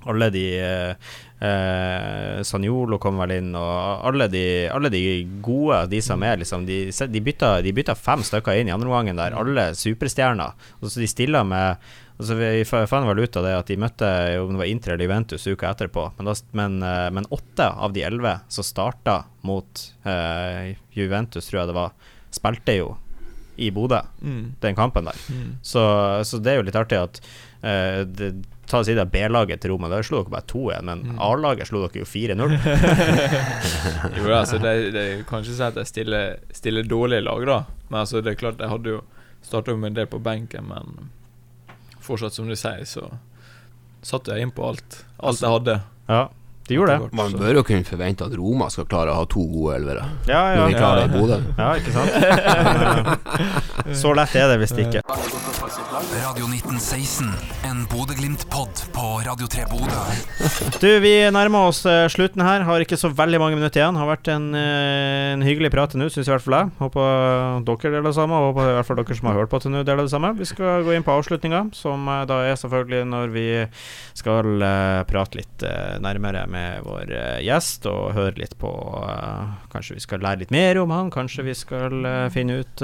[0.10, 5.04] alle de eh, Sanjolo kom vel inn, og alle de, alle de
[5.44, 8.90] gode, de som er liksom De, de, bytta, de bytta fem stykker inn i andre
[8.90, 10.56] omgangen der, alle superstjerner.
[10.80, 11.84] Og så de stiller med
[12.14, 15.08] Altså Vi fant vel ut av det at de møtte om det var Inter eller
[15.08, 19.82] Juventus uka etterpå, men, da, men, eh, men åtte av de elleve som starta mot
[20.06, 21.96] eh, Juventus, tror jeg det var,
[22.34, 22.92] spilte jo
[23.58, 24.56] i Bodø, mm.
[24.62, 25.18] den kampen der.
[25.30, 25.58] Mm.
[25.62, 25.82] Så,
[26.26, 27.20] så det er jo litt artig at
[27.66, 28.32] eh, det,
[28.74, 31.18] Ta og si det B-laget til Roma, der slo dere bare 2-1, men Mm.
[31.22, 32.56] A-laget slo dere jo 4-0.
[34.18, 37.60] Jo, altså det, det kan ikke si at jeg stiller, stiller dårlig lag, da.
[37.92, 39.02] Men altså det er klart, jeg hadde jo
[39.46, 41.12] starta med en del på benken, men
[42.04, 43.12] fortsatt, som du sier, så
[44.04, 45.04] satte jeg inn på alt.
[45.24, 45.78] Alt jeg hadde.
[46.10, 46.24] Ja.
[46.68, 47.10] De gjorde det.
[47.18, 50.06] Man bør jo kunne forvente at Roma skal klare å ha to gode elvere.
[50.30, 50.62] Ja, ja.
[50.62, 51.40] Når de klarer det i Bodø.
[51.60, 52.12] Ja, ikke sant?
[54.02, 55.04] Så lett er det visst ikke.
[56.24, 57.28] Radio 1916,
[57.68, 60.00] en Bodø-Glimt-pod på Radio 3 Bodø.
[60.80, 62.64] Du, vi nærmer oss eh, slutten her.
[62.68, 64.00] Har ikke så veldig mange minutter igjen.
[64.00, 66.72] Har vært en, eh, en hyggelig prat til nå, syns i hvert fall jeg.
[66.80, 69.62] Håper dere deler det samme, og håper i hvert fall dere som har hørt på
[69.64, 70.34] til nå, deler det samme.
[70.40, 73.48] Vi skal gå inn på avslutninga, som eh, da er selvfølgelig når vi
[74.24, 74.66] skal
[75.10, 75.64] prate litt
[76.04, 80.54] nærmere med vår eh, gjest, og høre litt på eh, Kanskje vi skal lære litt
[80.54, 82.84] mer om han, kanskje vi skal eh, finne ut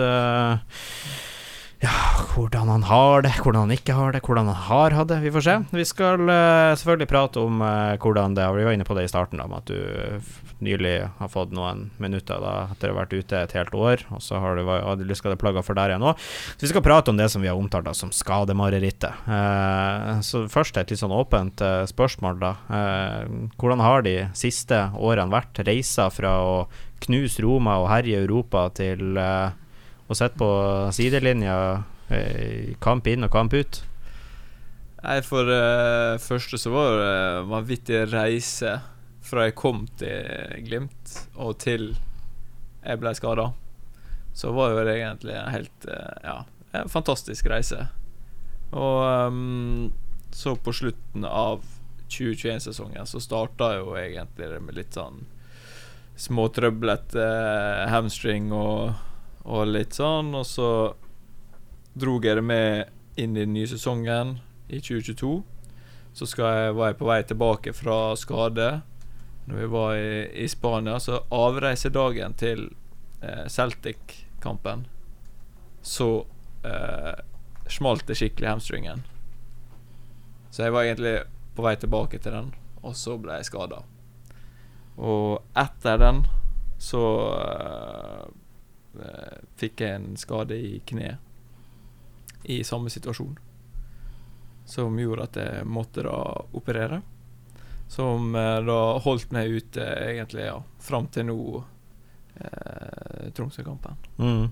[1.80, 1.96] ja,
[2.34, 5.22] hvordan han har det, hvordan han ikke har det, hvordan han har hatt det.
[5.24, 5.54] Vi får se.
[5.72, 6.26] Vi skal
[6.76, 7.62] selvfølgelig prate om
[8.04, 9.80] hvordan det Vi var inne på det i starten, om at du
[10.66, 14.24] nylig har fått noen minutter da, etter å ha vært ute et helt år, og
[14.24, 16.16] så har du lyst til å plaga for der igjen nå.
[16.56, 19.30] Så vi skal prate om det som vi har omtalt da, som skademarerittet.
[19.30, 22.54] Eh, så først et litt sånn åpent eh, spørsmål, da.
[22.80, 23.24] Eh,
[23.60, 25.64] hvordan har de siste årene vært?
[25.68, 26.54] Reisa fra å
[27.04, 29.58] knuse Roma og herje Europa til eh,
[30.10, 30.50] og sitte på
[30.96, 31.56] sidelinja,
[32.10, 33.84] eh, kamp inn og kamp ut.
[35.00, 38.80] Nei, for det første så var det en vanvittig reise
[39.30, 41.92] fra jeg kom til Glimt og til
[42.84, 43.50] jeg ble skada.
[44.34, 46.38] Så var jo det egentlig en helt eh, Ja,
[46.80, 47.88] en fantastisk reise.
[48.70, 49.92] Og um,
[50.32, 51.64] så på slutten av
[52.10, 55.24] 2021-sesongen så starta jo egentlig det med litt sånn
[56.20, 58.92] småtrøblete eh, hamstring og,
[59.48, 60.70] og litt sånn, og så
[62.00, 65.32] drog jeg det med inn i den nye sesongen i 2022.
[66.14, 68.70] Så jeg, var jeg på vei tilbake fra skade
[69.50, 71.00] når vi var i, i Spania.
[71.00, 72.68] Så avreisedagen til
[73.22, 74.86] eh, Celtic-kampen
[75.82, 76.26] så
[76.64, 77.22] eh,
[77.68, 79.04] smalt det skikkelig hamstringen.
[80.52, 81.16] Så jeg var egentlig
[81.56, 83.82] på vei tilbake til den, og så ble jeg skada.
[85.00, 86.24] Og etter den
[86.80, 87.04] så
[89.02, 91.26] eh, fikk jeg en skade i kneet
[92.50, 93.38] i samme situasjon.
[94.70, 96.20] Som gjorde at jeg måtte da
[96.56, 97.02] operere.
[97.90, 101.64] Som eh, da holdt meg ute egentlig ja, fram til nå,
[102.38, 103.98] eh, Tromsø-kampen.
[104.22, 104.50] Mm.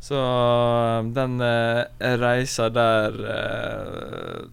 [0.00, 1.82] Så eh, den eh,
[2.22, 4.46] reisa der eh,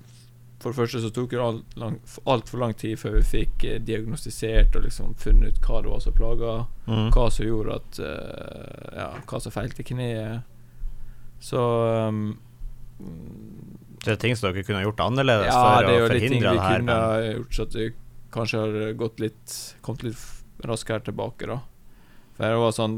[0.59, 3.79] For det første så tok det altfor lang, alt lang tid før vi fikk eh,
[3.85, 6.57] diagnostisert og liksom funnet ut hva det var som plaga.
[6.89, 7.07] Mm.
[7.13, 10.41] Hva som gjorde at eh, Ja, hva som feilte kneet.
[11.39, 11.61] Så
[12.09, 12.39] um,
[12.98, 16.41] Det er ting som dere kunne gjort annerledes Ja, for det er jo litt ting
[16.41, 17.88] vi kunne gjort så at vi
[18.34, 21.60] kanskje har gått litt kommet litt raskere tilbake, da.
[22.38, 22.98] For det var sånn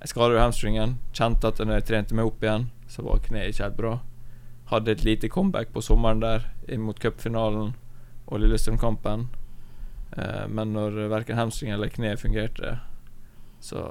[0.00, 0.94] Jeg skada jo hamstringen.
[1.12, 3.94] Kjente at når jeg trente meg opp igjen, så var kneet ikke helt bra.
[4.70, 7.74] Hadde et lite comeback på sommeren der, inn mot cupfinalen
[8.30, 9.26] og Lillestrøm-kampen.
[10.16, 12.78] Eh, men når verken hamstring eller kne fungerte,
[13.60, 13.82] så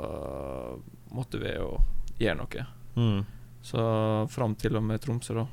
[1.13, 1.75] måtte vi jo
[2.17, 2.65] gjøre noe.
[2.95, 3.19] mm.
[3.65, 3.83] Så
[4.31, 5.45] fram til og med Tromsø, da.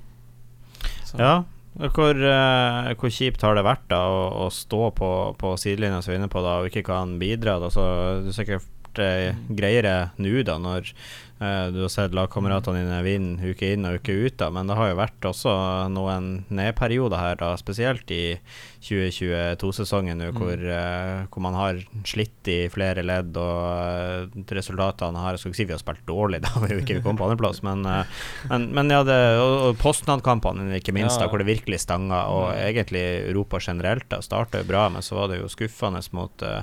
[1.04, 1.18] Så.
[1.20, 1.34] Ja.
[1.76, 6.12] Hvor, uh, hvor kjipt har det vært da å, å stå på, på sidelinja som
[6.12, 7.58] vi er inne på da, og ikke kan bidra?
[7.60, 7.84] Da, så
[8.24, 10.94] det er sikkert uh, greiere nå da, når
[11.38, 14.88] du har sett lagkameratene dine vinne uke inn og uke ut, da, men det har
[14.88, 15.52] jo vært også
[15.92, 18.38] noen nedperioder her, da, spesielt i
[18.86, 20.32] 2022-sesongen, Mm.
[20.32, 25.54] hvor, eh, hvor man har slitt i flere ledd, og eh, resultatene har Jeg skal
[25.54, 28.04] si vi har spilt dårlig, da vi ikke kom på andreplass, men, eh,
[28.48, 33.28] men, men ja, det, og, Postnad-kampene ikke minst, da, hvor det virkelig stanga, og egentlig
[33.28, 36.62] Europa generelt da starta bra, men så var det jo skuffende mot eh,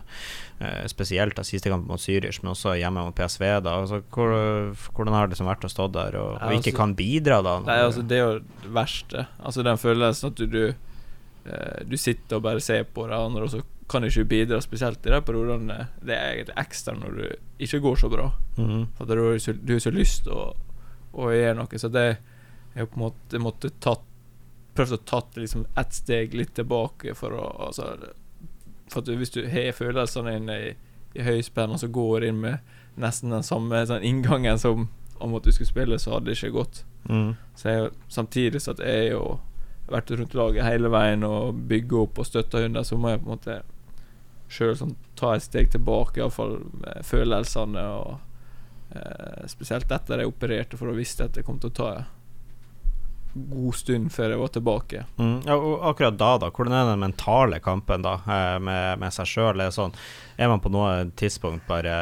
[0.52, 0.52] eh,
[0.87, 3.43] spesielt da siste kamp mot Zürich, men også hjemme mot PSV.
[3.65, 4.31] da altså, hvor,
[4.93, 7.59] Hvordan har det liksom vært å stå der og, og ikke altså- kan bidra, da?
[7.65, 9.27] Nei, altså Det er jo det verste.
[9.43, 10.75] Altså Den følelsen at du Du,
[11.45, 15.05] eh, du sitter og bare ser på de andre, og så kan ikke bidra, spesielt
[15.05, 15.87] i de periodene.
[16.01, 18.31] Det er egentlig ekstra når du ikke går så bra.
[18.57, 18.87] Mhm.
[18.95, 20.55] For at du har så, du har så lyst til å,
[21.13, 21.79] å gjøre noe.
[21.79, 22.17] Så det
[22.75, 24.01] er jo på en måte måtte tatt
[24.73, 27.91] prøvd å tatt liksom ett steg litt tilbake for å altså,
[28.93, 30.73] For du, hvis du har følelsene inne i,
[31.17, 34.87] i høyspenn, og så går inn med nesten den samme sånn, inngangen som
[35.23, 36.83] om at du skulle spille, så hadde det ikke gått.
[37.09, 37.33] Mm.
[37.57, 39.23] Så jeg, samtidig så at jeg jo
[39.89, 43.27] vært rundt laget hele veien og bygge opp og støtte hunder, så må jeg på
[43.27, 43.57] en måte
[44.53, 47.83] sjøl sånn, ta et steg tilbake, iallfall med følelsene.
[47.97, 51.77] Og eh, Spesielt etter jeg opererte, for da visste jeg at det kom til å
[51.79, 51.89] ta
[53.33, 55.03] god stund før jeg var tilbake.
[55.17, 59.15] Mm, ja, og akkurat da, da, hvordan er den mentale kampen da, eh, med, med
[59.15, 59.63] seg sjøl?
[59.63, 59.95] Er, sånn,
[60.37, 61.95] er man på noe tidspunkt bare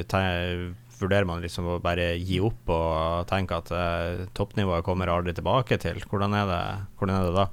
[0.00, 0.70] eh,
[1.02, 5.80] Vurderer man liksom å bare gi opp og tenke at eh, toppnivået kommer aldri tilbake
[5.82, 5.98] til?
[6.06, 6.62] Hvordan er det,
[7.00, 7.46] hvordan er det da?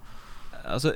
[0.69, 0.93] Altså,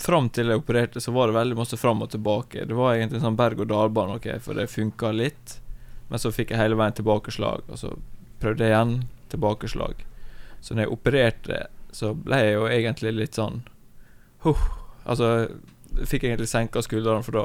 [0.00, 2.66] fram til jeg opererte, så var det veldig masse fram og tilbake.
[2.66, 5.60] Det var egentlig sånn berg-og-dal-bane, okay, for det funka litt.
[6.10, 7.94] Men så fikk jeg hele veien tilbakeslag, og så
[8.42, 8.96] prøvde jeg igjen
[9.30, 10.02] tilbakeslag.
[10.60, 11.60] Så når jeg opererte,
[11.92, 13.62] så ble jeg jo egentlig litt sånn
[14.44, 14.60] huh,
[15.08, 15.48] Altså,
[15.96, 17.44] jeg fikk egentlig senka skuldrene, for da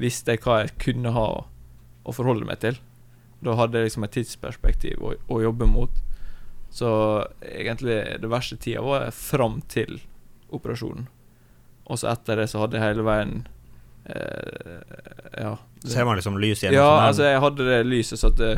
[0.00, 1.26] visste jeg hva jeg kunne ha
[2.04, 2.78] å forholde meg til.
[3.44, 6.00] Da hadde jeg liksom et tidsperspektiv å, å jobbe mot.
[6.74, 6.88] Så
[7.44, 10.00] egentlig det verste tida var fram til
[10.50, 11.06] operasjonen.
[11.84, 13.34] Og så etter det så hadde jeg hele veien
[14.08, 14.80] eh,
[15.38, 15.54] Ja.
[15.84, 17.08] Ser man liksom lys gjennom Ja, tunnelen?
[17.12, 18.52] altså jeg hadde det lyset så at det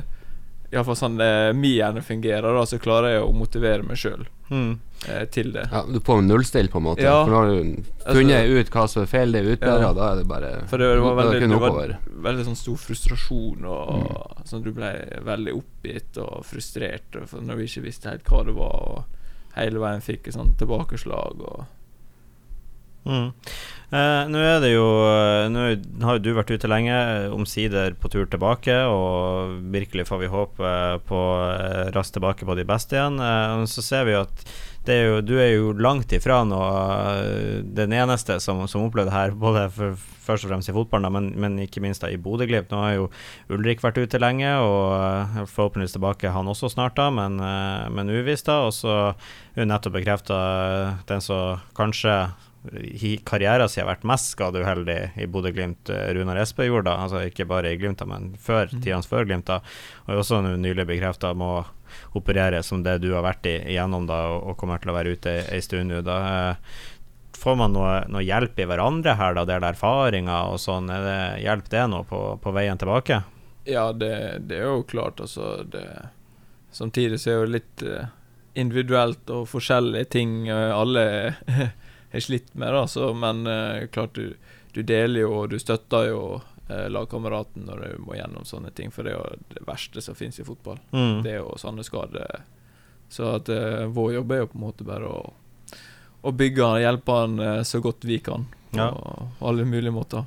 [0.73, 4.73] Iallfall sånn eh, min hjerne fungerer, da, så klarer jeg å motivere meg sjøl mm.
[5.09, 5.69] eh, til det.
[5.73, 7.05] Ja, du får nullstill, på en måte.
[7.07, 7.21] Ja.
[7.25, 9.93] For nå har du funnet ut hva som er feil, det er utbedra, Ja.
[9.95, 11.97] da er det bare For det, var veldig, det var oppover.
[12.27, 14.45] veldig sånn stor frustrasjon, og Mm.
[14.51, 14.91] sånn du ble
[15.23, 19.05] veldig oppgitt og frustrert og for når vi ikke visste helt hva det var, og
[19.57, 21.65] hele veien fikk et sånt tilbakeslag og
[23.07, 23.33] Mm.
[23.95, 25.67] Eh, nå er det jo eh, Nå
[26.03, 30.31] har jo du vært ute lenge, eh, omsider på tur tilbake, og virkelig får vi
[30.33, 31.21] håpe eh, på
[31.95, 33.21] raskt tilbake på de beste igjen.
[33.23, 34.49] Eh, så ser vi at
[34.87, 39.69] er jo, du er jo langt ifra eh, den eneste som, som opplevde her, både
[39.75, 39.95] for,
[40.27, 42.75] først og fremst i fotballen, men, men ikke minst da i Bodø-Glimt.
[42.75, 43.07] Nå har jo
[43.55, 47.39] Ulrik vært ute lenge, og forhåpentligvis tilbake han også snart, da, men,
[47.95, 48.51] men uvisst.
[48.51, 48.97] da, Og så
[49.55, 50.41] er nettopp bekrefta
[51.07, 52.19] den som kanskje
[52.75, 56.97] i karrieren sin har vært mest skadeuheldig i Bodø-Glimt, eh, Runar Espe gjorde da.
[57.05, 58.81] Altså ikke bare i Glimt, men før Mm.
[58.83, 59.45] tida før Glimt.
[59.47, 59.61] da,
[60.09, 61.65] Og også nylig bekrefta må
[62.15, 65.13] operere som det du har vært i, igjennom da, og, og kommer til å være
[65.17, 66.03] ute ei stund nå.
[66.03, 66.51] da.
[66.51, 66.55] Eh,
[67.37, 70.89] Får man noe, noe hjelp i hverandre her, da, del erfaringer og sånn?
[70.91, 73.23] Er det, hjelp det nå på, på veien tilbake?
[73.69, 75.85] Ja, det, det er jo klart, altså det,
[76.73, 78.07] Samtidig så er det jo litt eh,
[78.57, 81.05] individuelt og forskjellige ting alle
[82.13, 84.37] har slitt med, da, så, men eh, klart du,
[84.73, 86.21] du deler jo og du støtter jo
[86.69, 90.19] eh, lagkameraten når du må gjennom sånne ting, for det er jo det verste som
[90.19, 90.79] finnes i fotball.
[90.93, 91.25] Mm.
[91.25, 92.45] Det er jo sånne skader.
[93.09, 95.33] Så at eh, vår jobb er jo på en måte bare å,
[96.23, 98.49] å bygge han, hjelpe han eh, så godt vi kan.
[98.77, 98.91] Ja.
[99.41, 100.27] Alle mulige måter.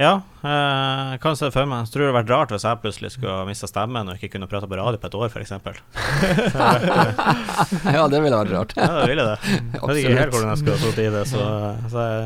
[0.00, 1.82] Ja, eh, jeg kan se det for meg.
[1.84, 4.30] Jeg tror det hadde vært rart hvis jeg plutselig skulle miste mista stemmen og ikke
[4.32, 5.52] kunne prate på radio på et år, f.eks.
[7.96, 8.72] Ja, det ville vært rart.
[8.78, 9.36] Ja, det ville det.
[9.50, 11.24] Jeg vet ikke helt hvordan jeg skulle ha sittet i det.
[11.28, 11.42] Så,
[11.92, 12.16] så jeg,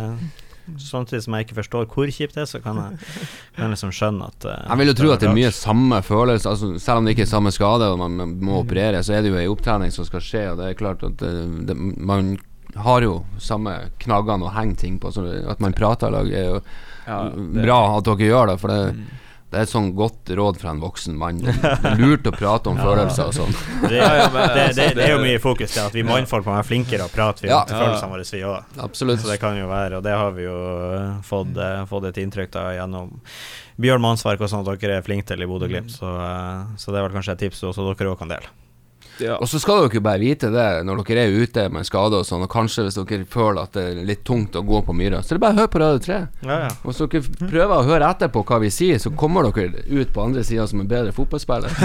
[0.87, 2.91] samtidig som jeg ikke forstår hvor kjipt det er, så kan jeg,
[3.57, 5.99] kan jeg liksom skjønne at uh, Jeg vil jo tro at det er mye samme
[6.07, 6.47] følelse.
[6.55, 9.35] Altså, selv om det ikke er samme skade og man må operere, så er det
[9.35, 11.35] jo ei opptrening som skal skje, og det er klart at det,
[11.67, 12.37] det, man
[12.77, 15.13] har jo samme knaggene å henge ting på.
[15.13, 16.63] Så at man prater i lag, er jo
[17.07, 19.05] Ja, det- bra at dere gjør det, for det, Mm.
[19.51, 21.39] det er et sånn godt råd fra en voksen mann.
[21.99, 23.53] Lurt å prate om følelser og sånn.
[23.89, 26.45] Det, Ja, ja, det, det, altså, det er jo mye fokus til at vi mannfolk
[26.47, 27.61] må være flinkere og prate vi, Ja.
[27.63, 28.65] om følelsene våre, vi òg.
[28.83, 29.21] Absolutt.
[29.21, 30.57] Så det kan jo være, og det har vi jo
[30.95, 33.21] eh, fått, eh, fått et inntrykk av gjennom
[33.79, 36.99] Bjørn Mannsverk og sånn at dere er flinke til i Bodø-Glimt, så, eh, så det
[37.03, 38.49] er vel kanskje et tips også dere òg kan dele.
[39.23, 39.37] Ja.
[39.39, 42.43] Og så skal dere bare vite det når dere er ute med skade og sånn,
[42.47, 45.35] og kanskje hvis dere føler at det er litt tungt å gå på myra, så
[45.35, 46.19] er det bare å høre på Radio 3.
[46.49, 46.71] Ja, ja.
[46.83, 50.13] Og hvis dere prøver å høre etter på hva vi sier, så kommer dere ut
[50.15, 51.71] på andre sida som en bedre fotballspiller.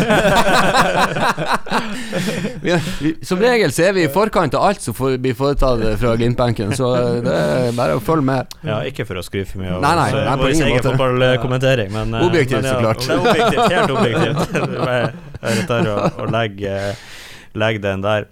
[2.64, 6.16] er- som regel så er vi i forkant av alt som får, blir foretatt fra
[6.20, 6.92] Glimt-benken, så
[7.26, 8.58] det er bare å følge med.
[8.66, 11.94] Ja, ikke for å skryte for mye av Nei, nei, eh, nei, vår egen fotballkommentering,
[11.96, 13.06] men eh, Objektivt, men så klart.
[13.06, 15.26] Det er objektivt, helt objektivt.
[15.42, 16.78] Jeg tar å, å legge,
[17.58, 18.26] legge den der.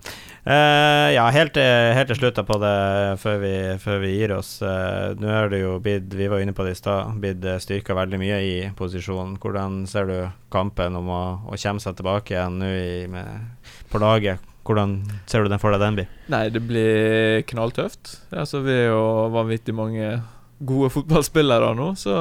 [0.47, 2.75] Uh, ja, helt, til- helt til slutt på det,
[3.19, 3.53] før vi,
[3.83, 4.53] før vi gir oss.
[4.63, 7.97] Uh, Nå er det jo blitt, vi var inne på det i stad, blitt styrka
[7.97, 9.35] veldig mye i posisjonen.
[9.43, 10.15] Hvordan ser du
[10.53, 14.39] kampen om å, å komme seg tilbake igjen nå i, med, på laget?
[14.67, 14.97] Hvordan
[15.27, 16.07] ser du den for deg den blir?
[16.31, 18.15] Nei, det blir knalltøft.
[18.35, 19.03] Altså, vi er jo
[19.35, 20.17] vanvittig mange
[20.63, 22.15] gode fotballspillere nå, så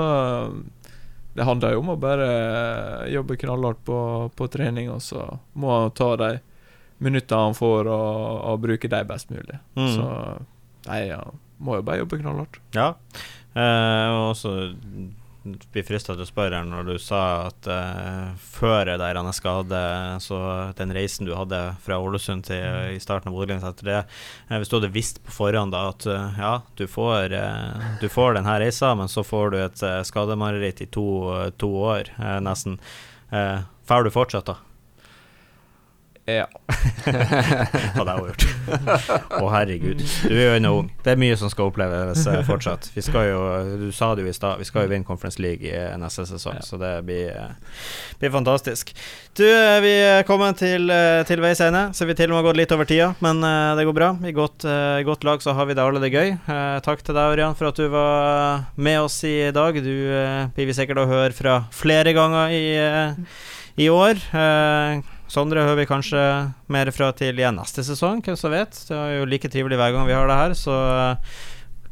[1.36, 2.26] det handler jo om å bare
[3.12, 3.98] jobbe knallhardt på,
[4.36, 6.30] på trening, og så må han ta de
[7.04, 8.20] minuttene han får, og,
[8.52, 9.58] og bruke de best mulig.
[9.76, 9.90] Mm.
[9.92, 10.06] Så
[10.88, 12.56] nei, han må jo bare jobbe knallhardt.
[12.76, 12.94] Ja,
[13.52, 14.54] eh, og også
[15.72, 19.80] blir frista til å spørre når du sa at uh, før der han er skade,
[20.24, 20.38] så
[20.78, 24.70] den reisen du hadde fra Ålesund til i starten av Bodø-Glimt etter det eh, Hvis
[24.70, 27.34] du hadde visst på forhånd da at ja, du får,
[28.00, 31.06] du får denne reisa, men så får du et skademareritt i to,
[31.60, 32.10] to år,
[32.42, 32.78] nesten.
[33.86, 34.58] Får du fortsatt, da?
[36.26, 36.46] Ja.
[37.06, 38.44] hadde jeg jo gjort.
[39.38, 40.00] Å, herregud.
[40.26, 40.88] Du er jo ennå ung.
[41.04, 42.88] Det er mye som skal oppleves eh, fortsatt.
[42.96, 43.42] Vi skal jo,
[43.78, 46.26] du sa det jo i stad, vi skal jo vinne Conference League i eh, neste
[46.26, 47.78] sesong, så det blir, eh,
[48.18, 48.90] blir fantastisk.
[49.38, 49.46] Du,
[49.84, 50.90] vi er kommet til,
[51.28, 53.44] til veis ende, så vi til og med har gått litt over tida, men
[53.78, 54.12] det går bra.
[54.26, 56.32] I godt, i godt lag så har vi det alle det gøy.
[56.82, 59.78] Takk til deg, Ørjan, for at du var med oss i dag.
[59.78, 59.92] Du
[60.56, 62.64] blir vi sikkert å høre fra flere ganger i,
[63.84, 64.24] i år.
[65.28, 66.20] Sondre hører vi kanskje
[66.70, 68.70] mer fra til igjen neste sesong, hvem som vet.
[68.88, 71.16] Det er jo like trivelig hver gang vi har det her, så eh,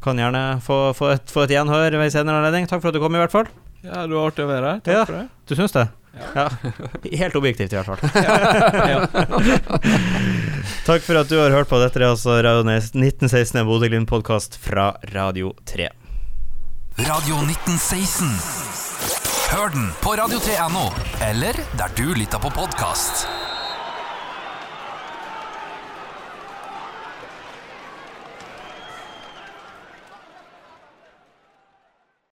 [0.05, 2.69] kan gjerne få, få, et, få et gjenhør ved senere anledning.
[2.71, 3.49] Takk for at du kom, i hvert fall.
[3.83, 4.79] ja, det var artig å være her.
[4.87, 5.05] Takk Ja.
[5.09, 5.27] for det.
[5.51, 5.87] Du syns det?
[6.15, 6.47] Ja.
[7.25, 7.99] Helt objektivt, i hvert fall.
[10.87, 11.81] Takk for at du har hørt på.
[11.83, 15.91] Dette er altså Radio 1916, en Bodø-Glimt-podkast fra Radio 3.
[17.03, 18.84] Radio 1916.
[19.55, 20.89] Hør den på radio3.no,
[21.31, 23.44] eller der du lytter på podkast.